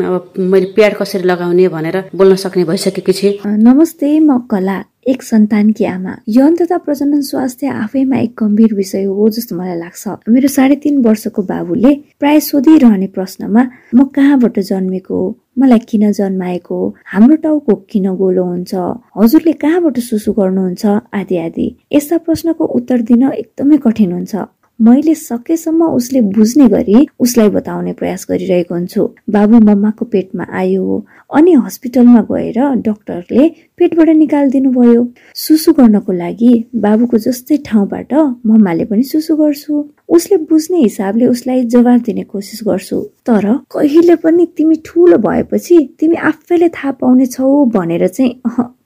[0.09, 5.85] अब मैले प्याड कसरी लगाउने भनेर बोल्न सक्ने भइसकेकी छु। नमस्ते म कला एक सन्तानकी
[5.85, 10.77] आमा। यौन तथा प्रजनन स्वास्थ्य आफैमा एक गम्भीर विषय हो जस्तो मलाई लाग्छ। मेरो साढे
[10.81, 13.63] तिन वर्षको बाबुले प्राय सोधिरहने प्रश्नमा
[13.95, 15.19] म कहाँबाट जन्मेको
[15.59, 16.79] मलाई किन जन्माएको
[17.13, 18.75] हाम्रो टाउको किन गोलो हुन्छ?
[19.19, 20.85] हजुरले कहाँबाट सुसु गर्नुहुन्छ?
[21.15, 24.35] आदि आदि। यस्ता प्रश्नको उत्तर दिन एकदमै कठिन हुन्छ।
[24.81, 30.97] मैले सकेसम्म उसले बुझ्ने गरी उसलाई बताउने प्रयास गरिरहेको हुन्छु। बाबु मम्माको पेटमा आयो
[31.37, 32.59] अनि हस्पिटलमा गएर
[32.89, 33.49] डक्टरले
[33.79, 35.07] पेटबाट निकालिदिनु भयो
[35.45, 36.53] सुसु गर्नको लागि
[36.85, 38.15] बाबुको जस्तै ठाउँबाट
[38.47, 39.75] मम्माले पनि सुसु गर्छु।
[40.09, 46.17] उसले बुझ्ने हिसाबले उसलाई जवाब दिने कोसिस गर्छु। तर कहिले पनि तिमी ठुलो भएपछि तिमी
[46.31, 48.35] आफैले थाहा पाउने छौ भनेर चाहिँ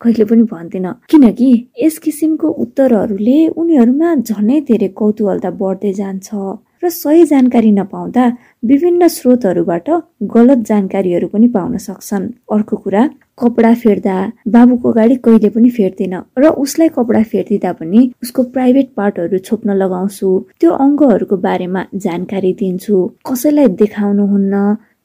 [0.03, 1.51] कहिले पनि भन्दिन। किनकि
[1.83, 6.29] यस किसिमको उत्तरहरूले उनीहरूमा झनै धेरै कौतूहलता बढ्दै जान्छ।
[6.83, 8.25] र सही जानकारी नपाउँदा
[8.65, 9.89] विभिन्न स्रोतहरूबाट
[10.35, 13.03] गलत जानकारीहरू पनि पाउन सक्छन्। अर्को कुरा
[13.39, 14.17] कपडा फेर्दा
[14.49, 20.29] बाबुको गाडी कहिले पनि फेर्दिन र उसलाई कपडा फेरिदिँदा पनि उसको प्राइभेट पार्टहरू छोप्न लगाउँछु।
[20.61, 22.97] त्यो अङ्गहरूको बारेमा जानकारी दिन्छु।
[23.29, 24.55] कसैलाई देखाउनुहुन्न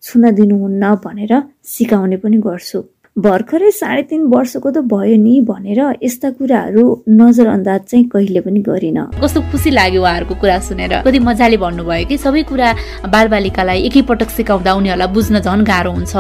[0.04, 1.34] छुन दिनुहुन्न भनेर
[1.74, 2.80] सिकाउने पनि गर्छु।
[3.18, 6.84] भर्खरै साढे तिन वर्षको त भयो नि भनेर यस्ता कुराहरू
[7.14, 12.18] नजरअन्दाज चाहिँ कहिले पनि गरिन। कस्तो खुसी लाग्यो उहाँहरूको कुरा सुनेर। कति मजाले भन्नुभयो कि
[12.18, 12.70] सबै कुरा
[13.06, 16.14] बालबालिकालाई एकैपटक सिकाउँदा उनीहरूलाई बुझ्न झन् गाह्रो हुन्छ।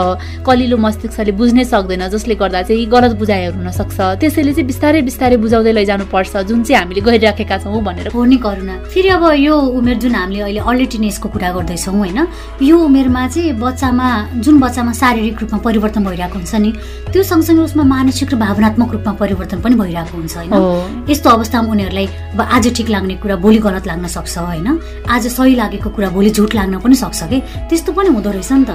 [0.45, 5.37] कलिलो मस्तिष्कले बुझ्नै सक्दैन जसले गर्दा चाहिँ गलत बुझाइहरू हुन सक्छ त्यसैले चाहिँ बिस्तारै बिस्तारै
[5.41, 9.55] बुझाउँदै लैजानु पर्छ जुन चाहिँ हामीले गरिराखेका छौँ भनेर। हो नि करुणा। फेरि अब यो
[9.81, 12.19] उमेर जुन हामीले अहिले अर्ली टिनेजको कुरा गर्दैछौँ होइन?
[12.61, 14.07] यो उमेरमा चाहिँ बच्चामा
[14.45, 16.71] जुन बच्चामा शारीरिक रूपमा परिवर्तन भइरहेको हुन्छ नि
[17.13, 21.05] त्यो सँगसँगै उसमा मानसिक र भावनात्मक रूपमा परिवर्तन पनि भइरहेको हुन्छ होइन?
[21.09, 24.67] यस्तो अवस्थामा उनीहरूलाई अब आज ठिक लाग्ने कुरा भोलि गलत लाग्न सक्छ होइन?
[25.09, 27.39] आज सही लागेको कुरा भोलि झुट लाग्न पनि सक्छ कि?
[27.69, 28.71] त्यस्तो पनि हुँदो रहेछ नि त।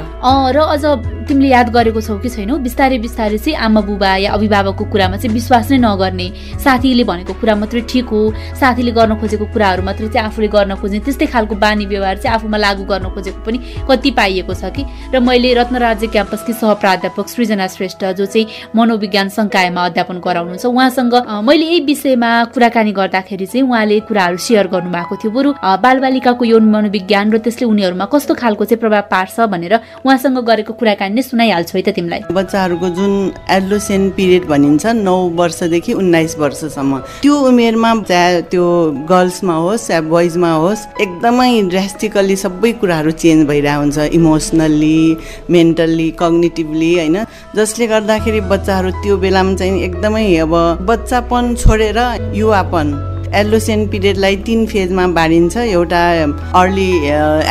[0.54, 0.84] र अझ
[1.28, 2.56] तिमीले याद गरेको छौ कि छैनौ?
[2.62, 6.26] बिस्तारै बिस्तारै चाहिँ आमा बुबा या अभिभावकको कुरामा चाहिँ विश्वास नै नगर्ने
[6.62, 8.20] साथीले भनेको कुरा मात्रै ठिक हो।
[8.54, 12.56] साथीले गर्न खोजेको कुराहरू मात्रै चाहिँ आफूले गर्न खोज्ने त्यस्तै खालको बानी व्यवहार चाहिँ आफूमा
[12.56, 14.82] लागू गर्न खोजेको पनि कति पाइएको छ कि?
[15.14, 18.46] र मैले रत्नराज्य क्याम्पसकी सहप्राध्यापक सृजना श्रेष्ठ श्रेष्ठ जो चाहिँ
[18.76, 25.16] मनोविज्ञान संकायमा अध्यापन गराउनुहुन्छ। उहाँसँग मैले यही विषयमा कुराकानी गर्दाखेरि चाहिँ उहाँले कुराहरू सेयर गर्नुभएको
[25.16, 25.50] थियो। बरु
[25.82, 29.74] बालबालिकाको यौन मनोविज्ञान र त्यसले उनीहरूमा कस्तो खालको चाहिँ प्रभाव पार्छ भनेर
[30.06, 33.12] उहाँसँग गरेको कुराकानी नै सुनाइहाल्छु है त तिमीलाई। बच्चाहरूको जुन
[33.50, 38.66] एडलोसेन पिरियड भनिन्छ नौ वर्षदेखि उन्नाइस वर्षसम्म त्यो उमेरमा चाहे त्यो
[39.10, 45.00] गर्ल्समा होस् या बोइजमा होस् एकदमै ड्रेस्टिकल्ली सबै कुराहरू चेन्ज भइरहेको हुन्छ। इमोसनल्ली
[45.50, 47.16] मेन्टल्ली कग्नेटिभली होइन?
[47.56, 50.54] जसले गर्दाखेरि बच्चाहरू त्यो बेलामा चाहिँ एकदमै अब
[50.88, 51.98] बच्चापन छोडेर
[52.34, 52.86] युवापन
[53.34, 56.02] एल्लोसेन पिरियडलाई तिन फेजमा बाँडिन्छ। एउटा
[56.54, 56.90] अर्ली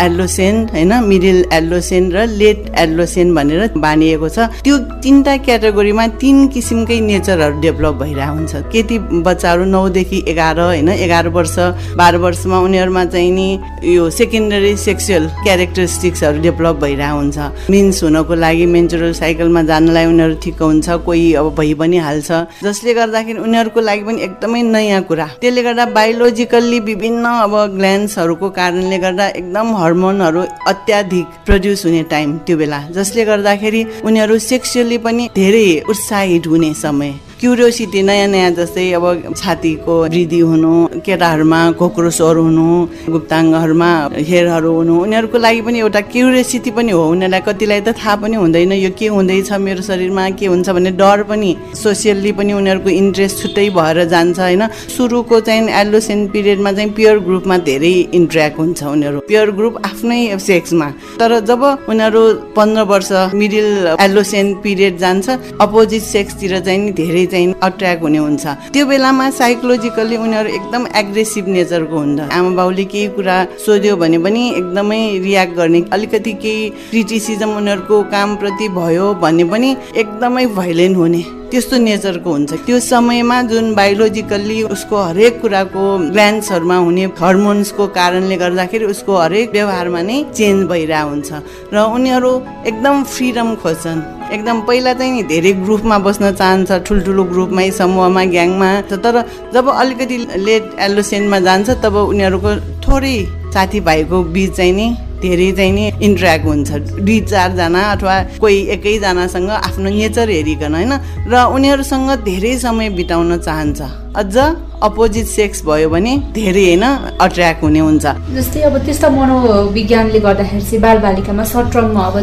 [0.06, 7.00] एल्लोसेन होइन मिडिल एल्लोसेन र लेट एल्लोसेन भनेर बाँडिएको छ। त्यो तिनवटा क्याटेगोरीमा तिन किसिमकै
[7.00, 11.56] नेचरहरू डेभलप भइरहेको हुन्छ। केटी बच्चाहरू नौदेखि एघार होइन एघार वर्ष
[11.98, 13.48] बाह्र वर्षमा उनीहरूमा चाहिँ नि
[13.96, 17.38] यो सेकेन्डरी सेक्सुअल क्यारेक्टरिस्टिक्सहरू डेभलप भइरहेको हुन्छ।
[17.70, 22.32] मिन्स हुनको लागि मेन्चुरल साइकलमा जानलाई उनीहरू ठिक हुन्छ कोही अब भइ पनि हाल्छ।
[22.64, 28.98] जसले गर्दाखेरि उनीहरूको लागि पनि एकदमै नयाँ कुरा। त्यसले गर्दा बायोलोजिकल्ली विभिन्न अब ग्ल्यान्ड्सहरूको कारणले
[28.98, 35.68] गर्दा एकदम हर्मोनहरू अत्याधिक प्रड्युस हुने टाइम त्यो बेला। जसले गर्दाखेरि उनीहरू सेक्सुअली पनि धेरै
[35.90, 39.06] उत्साहित हुने समय। क्युरियोसिटी नयाँ नयाँ जस्तै अब
[39.38, 40.74] छातीको वृद्धि हुनु
[41.06, 42.66] केटाहरूमा खोक्रो स्वर हुनु
[43.14, 43.90] गुप्ताङ्गहरूमा
[44.30, 48.74] हेयरहरू हुनु उनीहरूको लागि पनि एउटा क्युरियोसिटी पनि हो। उनीहरूलाई कतिलाई त थाहा पनि हुँदैन
[48.74, 53.70] यो के हुँदैछ मेरो शरीरमा के हुन्छ भन्ने डर पनि सोसियल्ली पनि उनीहरूको इन्ट्रेस्ट छुट्टै
[53.70, 54.64] भएर जान्छ होइन?
[54.98, 60.90] सुरुको चाहिँ एलोसेन पिरियडमा चाहिँ प्योर ग्रुपमा धेरै इन्ट्रेक्ट हुन्छ उनीहरू। प्योर ग्रुप आफ्नै सेक्समा।
[61.22, 62.24] तर जब उनीहरू
[62.58, 63.70] पन्ध्र वर्ष मिडिल
[64.02, 65.30] एलोसेन पिरियड जान्छ
[65.62, 71.98] अपोजिट सेक्सतिर चाहिँ धेरै चाहिँ अट्र्याक्ट हुने हुन्छ। त्यो बेलामा साइकोलोजिकल्ली उनीहरू एकदम एग्रेसिभ नेचरको
[71.98, 78.02] हुन्छ आमा बाउले केही कुरा सोध्यो भने पनि एकदमै रियाक्ट गर्ने अलिकति केही क्रिटिसिजम उनीहरूको
[78.14, 84.96] कामप्रति भयो भने पनि एकदमै भाइलेन्ट हुने। त्यस्तो नेचरको हुन्छ। त्यो समयमा जुन बायोलोजिकल्ली उसको
[85.08, 91.30] हरेक कुराको ग्ल्यान्ड्सहरूमा हुने हर्मोन्सको कारणले गर्दाखेरि उसको हरेक व्यवहारमा नै चेन्ज भइरहेको हुन्छ।
[91.74, 92.32] र उनीहरू
[92.70, 94.02] एकदम फ्रिडम खोज्छन्।
[94.36, 99.16] एकदम पहिला चाहिँ नि धेरै ग्रुपमा बस्न चाहन्छ ठुल्ठुलो ग्रुपमै समूहमा ग्याङमा। तर
[99.54, 102.52] जब अलिकति लेट एलोसेन्टमा जान्छ तब उनीहरूको
[102.84, 103.18] थोरै
[103.56, 104.88] साथीभाइको बिच चाहिँ नि
[105.22, 106.70] धेरै चाहिँ नि इन्ट्रेक्ट हुन्छ।
[107.02, 110.94] दुई चारजना अथवा कोही एकैजनासँग आफ्नो नेचर हेरिकन होइन?
[111.28, 113.82] र उनीहरूसँग धेरै समय बिताउन चाहन्छ।
[114.18, 114.36] अझ
[114.78, 116.84] अपोजिट सेक्स भयो भने धेरै होइन
[117.18, 122.16] अट्र्याक्ट हुने हुन्छ। जस्तै अब त्यस्तो मनोविज्ञानले गर्दाखेरि चाहिँ बालबालिकामा सट्रङमा अब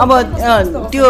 [0.00, 0.10] अब
[0.92, 1.08] त्यो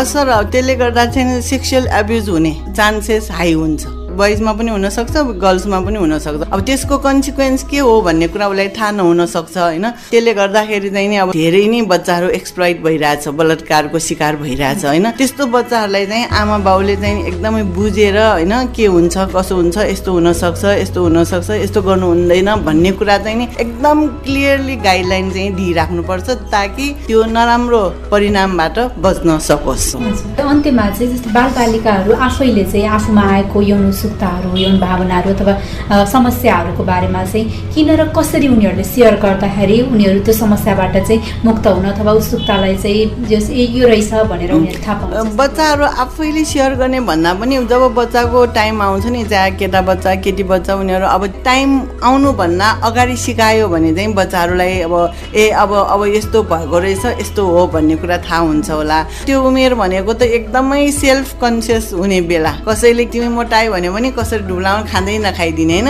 [0.00, 5.98] असर त्यसले गर्दा चाहिँ सेक्सुअल एब्युज हुने चान्सेस हाई हुन्छ। बोइजमा पनि हुनसक्छ गर्ल्समा पनि
[5.98, 9.86] हुनसक्छ। अब त्यसको कन्सिक्वेन्स के हो भन्ने कुरा उसलाई थाहा नहुन सक्छ होइन?
[10.10, 15.10] त्यसले गर्दाखेरि चाहिँ नि अब धेरै नै बच्चाहरू एक्सप्लोइट भइरहेछ बलात्कारको शिकार भइरहेछ होइन?
[15.18, 20.64] त्यस्तो बच्चाहरूलाई चाहिँ आमा बाउले चाहिँ एकदमै बुझेर होइन के हुन्छ कसो हुन्छ यस्तो हुनसक्छ
[20.82, 26.86] यस्तो हुनसक्छ यस्तो गर्नु हुँदैन भन्ने कुरा चाहिँ नि एकदम क्लियरली गाइडलाइन चाहिँ दिइराख्नुपर्छ ताकि
[27.06, 34.56] त्यो नराम्रो परिणामबाट बच्न सकोस्। अन्त्यमा चाहिँ जस्तो बालबालिकाहरू आफैले चाहिँ आफूमा आएको यौन उत्सुकताहरू
[34.56, 40.96] यौन भावनाहरू अथवा समस्याहरूको बारेमा चाहिँ किन र कसरी उनीहरूले सेयर गर्दाखेरि उनीहरू त्यो समस्याबाट
[40.96, 46.74] चाहिँ मुक्त हुन अथवा उत्सुकतालाई चाहिँ यो रहेछ भनेर उनीहरू थाहा पाउँछ बच्चाहरू आफैले सेयर
[46.80, 51.26] गर्ने भन्दा पनि जब बच्चाको टाइम आउँछ नि चाहे केटा बच्चा केटी बच्चा उनीहरू अब
[51.44, 51.68] टाइम
[52.02, 54.94] आउनुभन्दा अगाडि सिकायो भने चाहिँ बच्चाहरूलाई अब
[55.36, 59.74] ए अब अब यस्तो भएको रहेछ यस्तो हो भन्ने कुरा थाहा हुन्छ होला। त्यो उमेर
[59.74, 65.18] भनेको त एकदमै सेल्फ कन्सियस हुने बेला। कसैले तिमी मोटायो भने पनि कसरी डुब्लाउनु खाँदै
[65.26, 65.88] नखाइदिने होइन?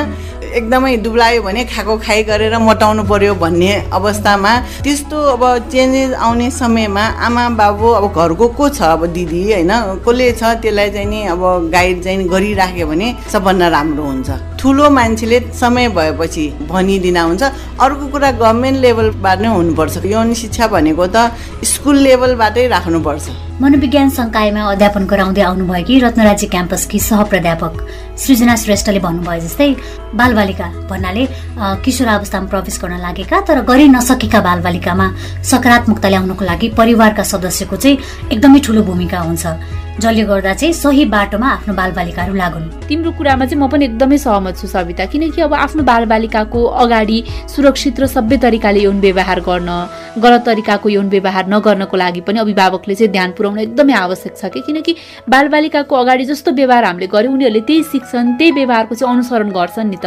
[0.48, 7.04] एकदमै दुब्लायो भने खाएको खाइ गरेर मोटाउनु पर्यो भन्ने अवस्थामा त्यस्तो अब चेन्जेस आउने समयमा
[7.20, 9.72] आमा बाबु अब घरको को छ अब दिदी होइन?
[10.00, 15.38] कसले छ त्यसलाई चाहिँ नि अब गाइड चाहिँ गरिराख्यो भने सबभन्दा राम्रो हुन्छ। ठुलो मान्छेले
[15.54, 17.42] समय भएपछि भनिदिन हुन्छ।
[17.78, 21.30] अर्को कुरा गभर्मेन्ट लेभलबाट नै हुनुपर्छ। यौन शिक्षा भनेको त
[21.62, 23.26] स्कुल लेभलबाटै राख्नुपर्छ।
[23.62, 27.74] मनोविज्ञान संकायमा अध्यापन गराउँदै आउनुभएकी रत्नराज्य क्याम्पसकी सहप्राध्यापक
[28.18, 29.70] सृजना श्रेष्ठले भन्नुभयो जस्तै
[30.14, 31.24] बालबालिका भन्नाले
[31.82, 35.06] किशोर अवस्थामा प्रवेश गर्न लागेका तर गरि नसकेका बालबालिकामा
[35.50, 37.98] सकारात्मकता ल्याउनको लागि परिवारका सदस्यको चाहिँ
[38.34, 39.46] एकदमै ठुलो भूमिका हुन्छ।
[39.99, 44.57] जसले गर्दा चाहिँ सही बाटोमा आफ्नो बालबालिकाहरू लागुन्। तिम्रो कुरामा चाहिँ म पनि एकदमै सहमत
[44.59, 47.18] छु सविता। किनकि अब आफ्नो बालबालिकाको अगाडि
[47.51, 49.70] सुरक्षित र सबै तरिकाले यौन व्यवहार गर्न
[50.22, 54.61] गलत तरिकाको यौन व्यवहार नगर्नको लागि पनि अभिभावकले चाहिँ ध्यान पुर्याउन एकदमै आवश्यक छ कि?
[54.62, 54.94] किनकि
[55.28, 59.99] बालबालिकाको अगाडि जस्तो व्यवहार हामीले गर्यौँ उनीहरूले त्यही सिक्छन् त्यही व्यवहारको चाहिँ अनुसरण गर्छन् नि
[59.99, 60.07] त।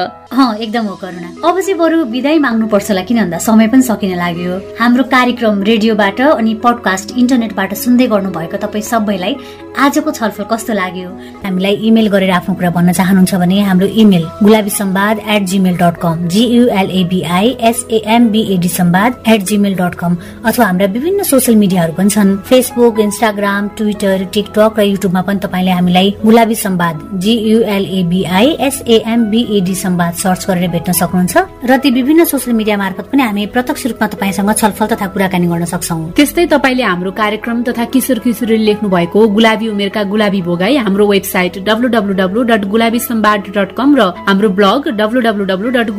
[0.63, 4.15] एकदम हो करुणा। अब चाहिँ बरु विदाय माग्नु पर्छ होला किन भन्दा समय पनि सकिन
[4.15, 9.35] लाग्यो। हाम्रो कार्यक्रम रेडियोबाट अनि पडकास्ट इन्टरनेटबाट सुन्दै गर्नुभएको तपाईँ सबैलाई
[9.81, 11.09] आजको छलफल कस्तो लाग्यो?
[11.43, 15.95] हामीलाई इमेल गरेर आफ्नो कुरा भन्न चाहनुहुन्छ भने हाम्रो email Gulabi Sambad at Gmail dot
[15.97, 22.37] com G U L A B I S A M B A D Sambad at Gmail dot com अथवा हाम्रा विभिन्न सोसियल मिडियाहरू पनि छन्।
[22.49, 30.45] फेसबुक इन्स्टाग्राम ट्विटर टिकटक र युट्युबमा पनि तपाईँले हामीलाई गुलाबी सम्वाद जियुएलएबिआई एसएएमबिएडी सम्वाद सर्च
[30.45, 34.85] गरेर भेट्न सक्नुहुन्छ। र ती विभिन्न सोसियल मिडिया मार्फत पनि हामी प्रत्यक्ष रूपमा तपाईँसँग छलफल
[34.93, 40.03] तथा कुराकानी गर्न सक्छौ। त्यस्तै तपाईँले हाम्रो कार्यक्रम तथा किशोर किशोरीले लेख्नु भएको गुलाबी उमेरका
[40.11, 44.87] गुलाबी भोगाई हाम्रो website W W W dot Gulabi Sambad dot com र हाम्रो blog
[44.99, 45.89] W W W dot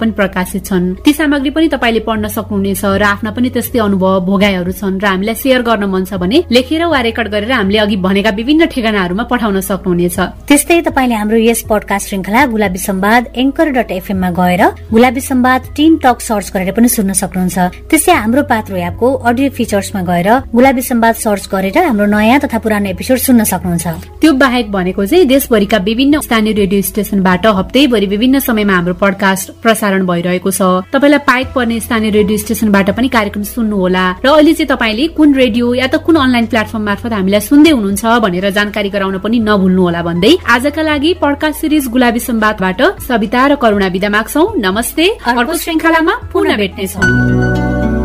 [0.00, 4.72] पनि प्रकाशित छन्। ती सामग्री पनि तपाईँले पढ्न सक्नुहुनेछ र आफ्ना पनि त्यस्तै अनुभव भोगाईहरू
[4.72, 8.30] छन् र हामीलाई सेयर गर्न मन छ भने लेखेर वा रेकर्ड गरेर हामीले अघि भनेका
[8.40, 10.18] विभिन्न ठेगानाहरूमा पठाउन सक्नुहुनेछ।
[10.48, 14.62] त्यस्तै तपाईँले हाम्रो यस पडकास्ट श्रृङ्खला गुलाबी सम्वाद एङ्कर डट एफएममा गएर
[14.94, 17.58] Gulabi Sambad teen talk search गरेर पनि सुन्न सक्नुहुन्छ।
[17.90, 22.88] त्यस्तै हाम्रो पात्रो एपको अडियो फिचर्समा गएर गुलाबी सम्वाद सर्च गरेर हाम्रो नयाँ तथा पुरानो
[22.90, 23.86] एपिसोड सुन्न सक्नुहुन्छ।
[24.20, 30.06] त्यो बाहेक भनेको चाहिँ देशभरिका विभिन्न स्थानीय रेडियो स्टेशनबाट हप्तैभरि विभिन्न समयमा हाम्रो पडकास्ट प्रसारण
[30.06, 35.06] भइरहेको छ। तपाईँलाई पाइक पर्ने स्थानीय रेडियो स्टेशनबाट पनि कार्यक्रम सुन्नुहोला। र अहिले चाहिँ तपाईँले
[35.14, 39.38] कुन रेडियो या त कुन अनलाइन प्लेटफर्म मार्फत हामीलाई सुन्दै हुनुहुन्छ भनेर जानकारी गराउन पनि
[39.38, 45.54] नभुल्नुहोला भन्दै आजका लागि पडकास्ट सिरिज गुलाबी सम्वादबाट सविता र करुणा विदा माग्छौ। नमस्ते। अर्को
[45.54, 48.03] श्रृङ्खलामा पुनः भेट्नेछौ।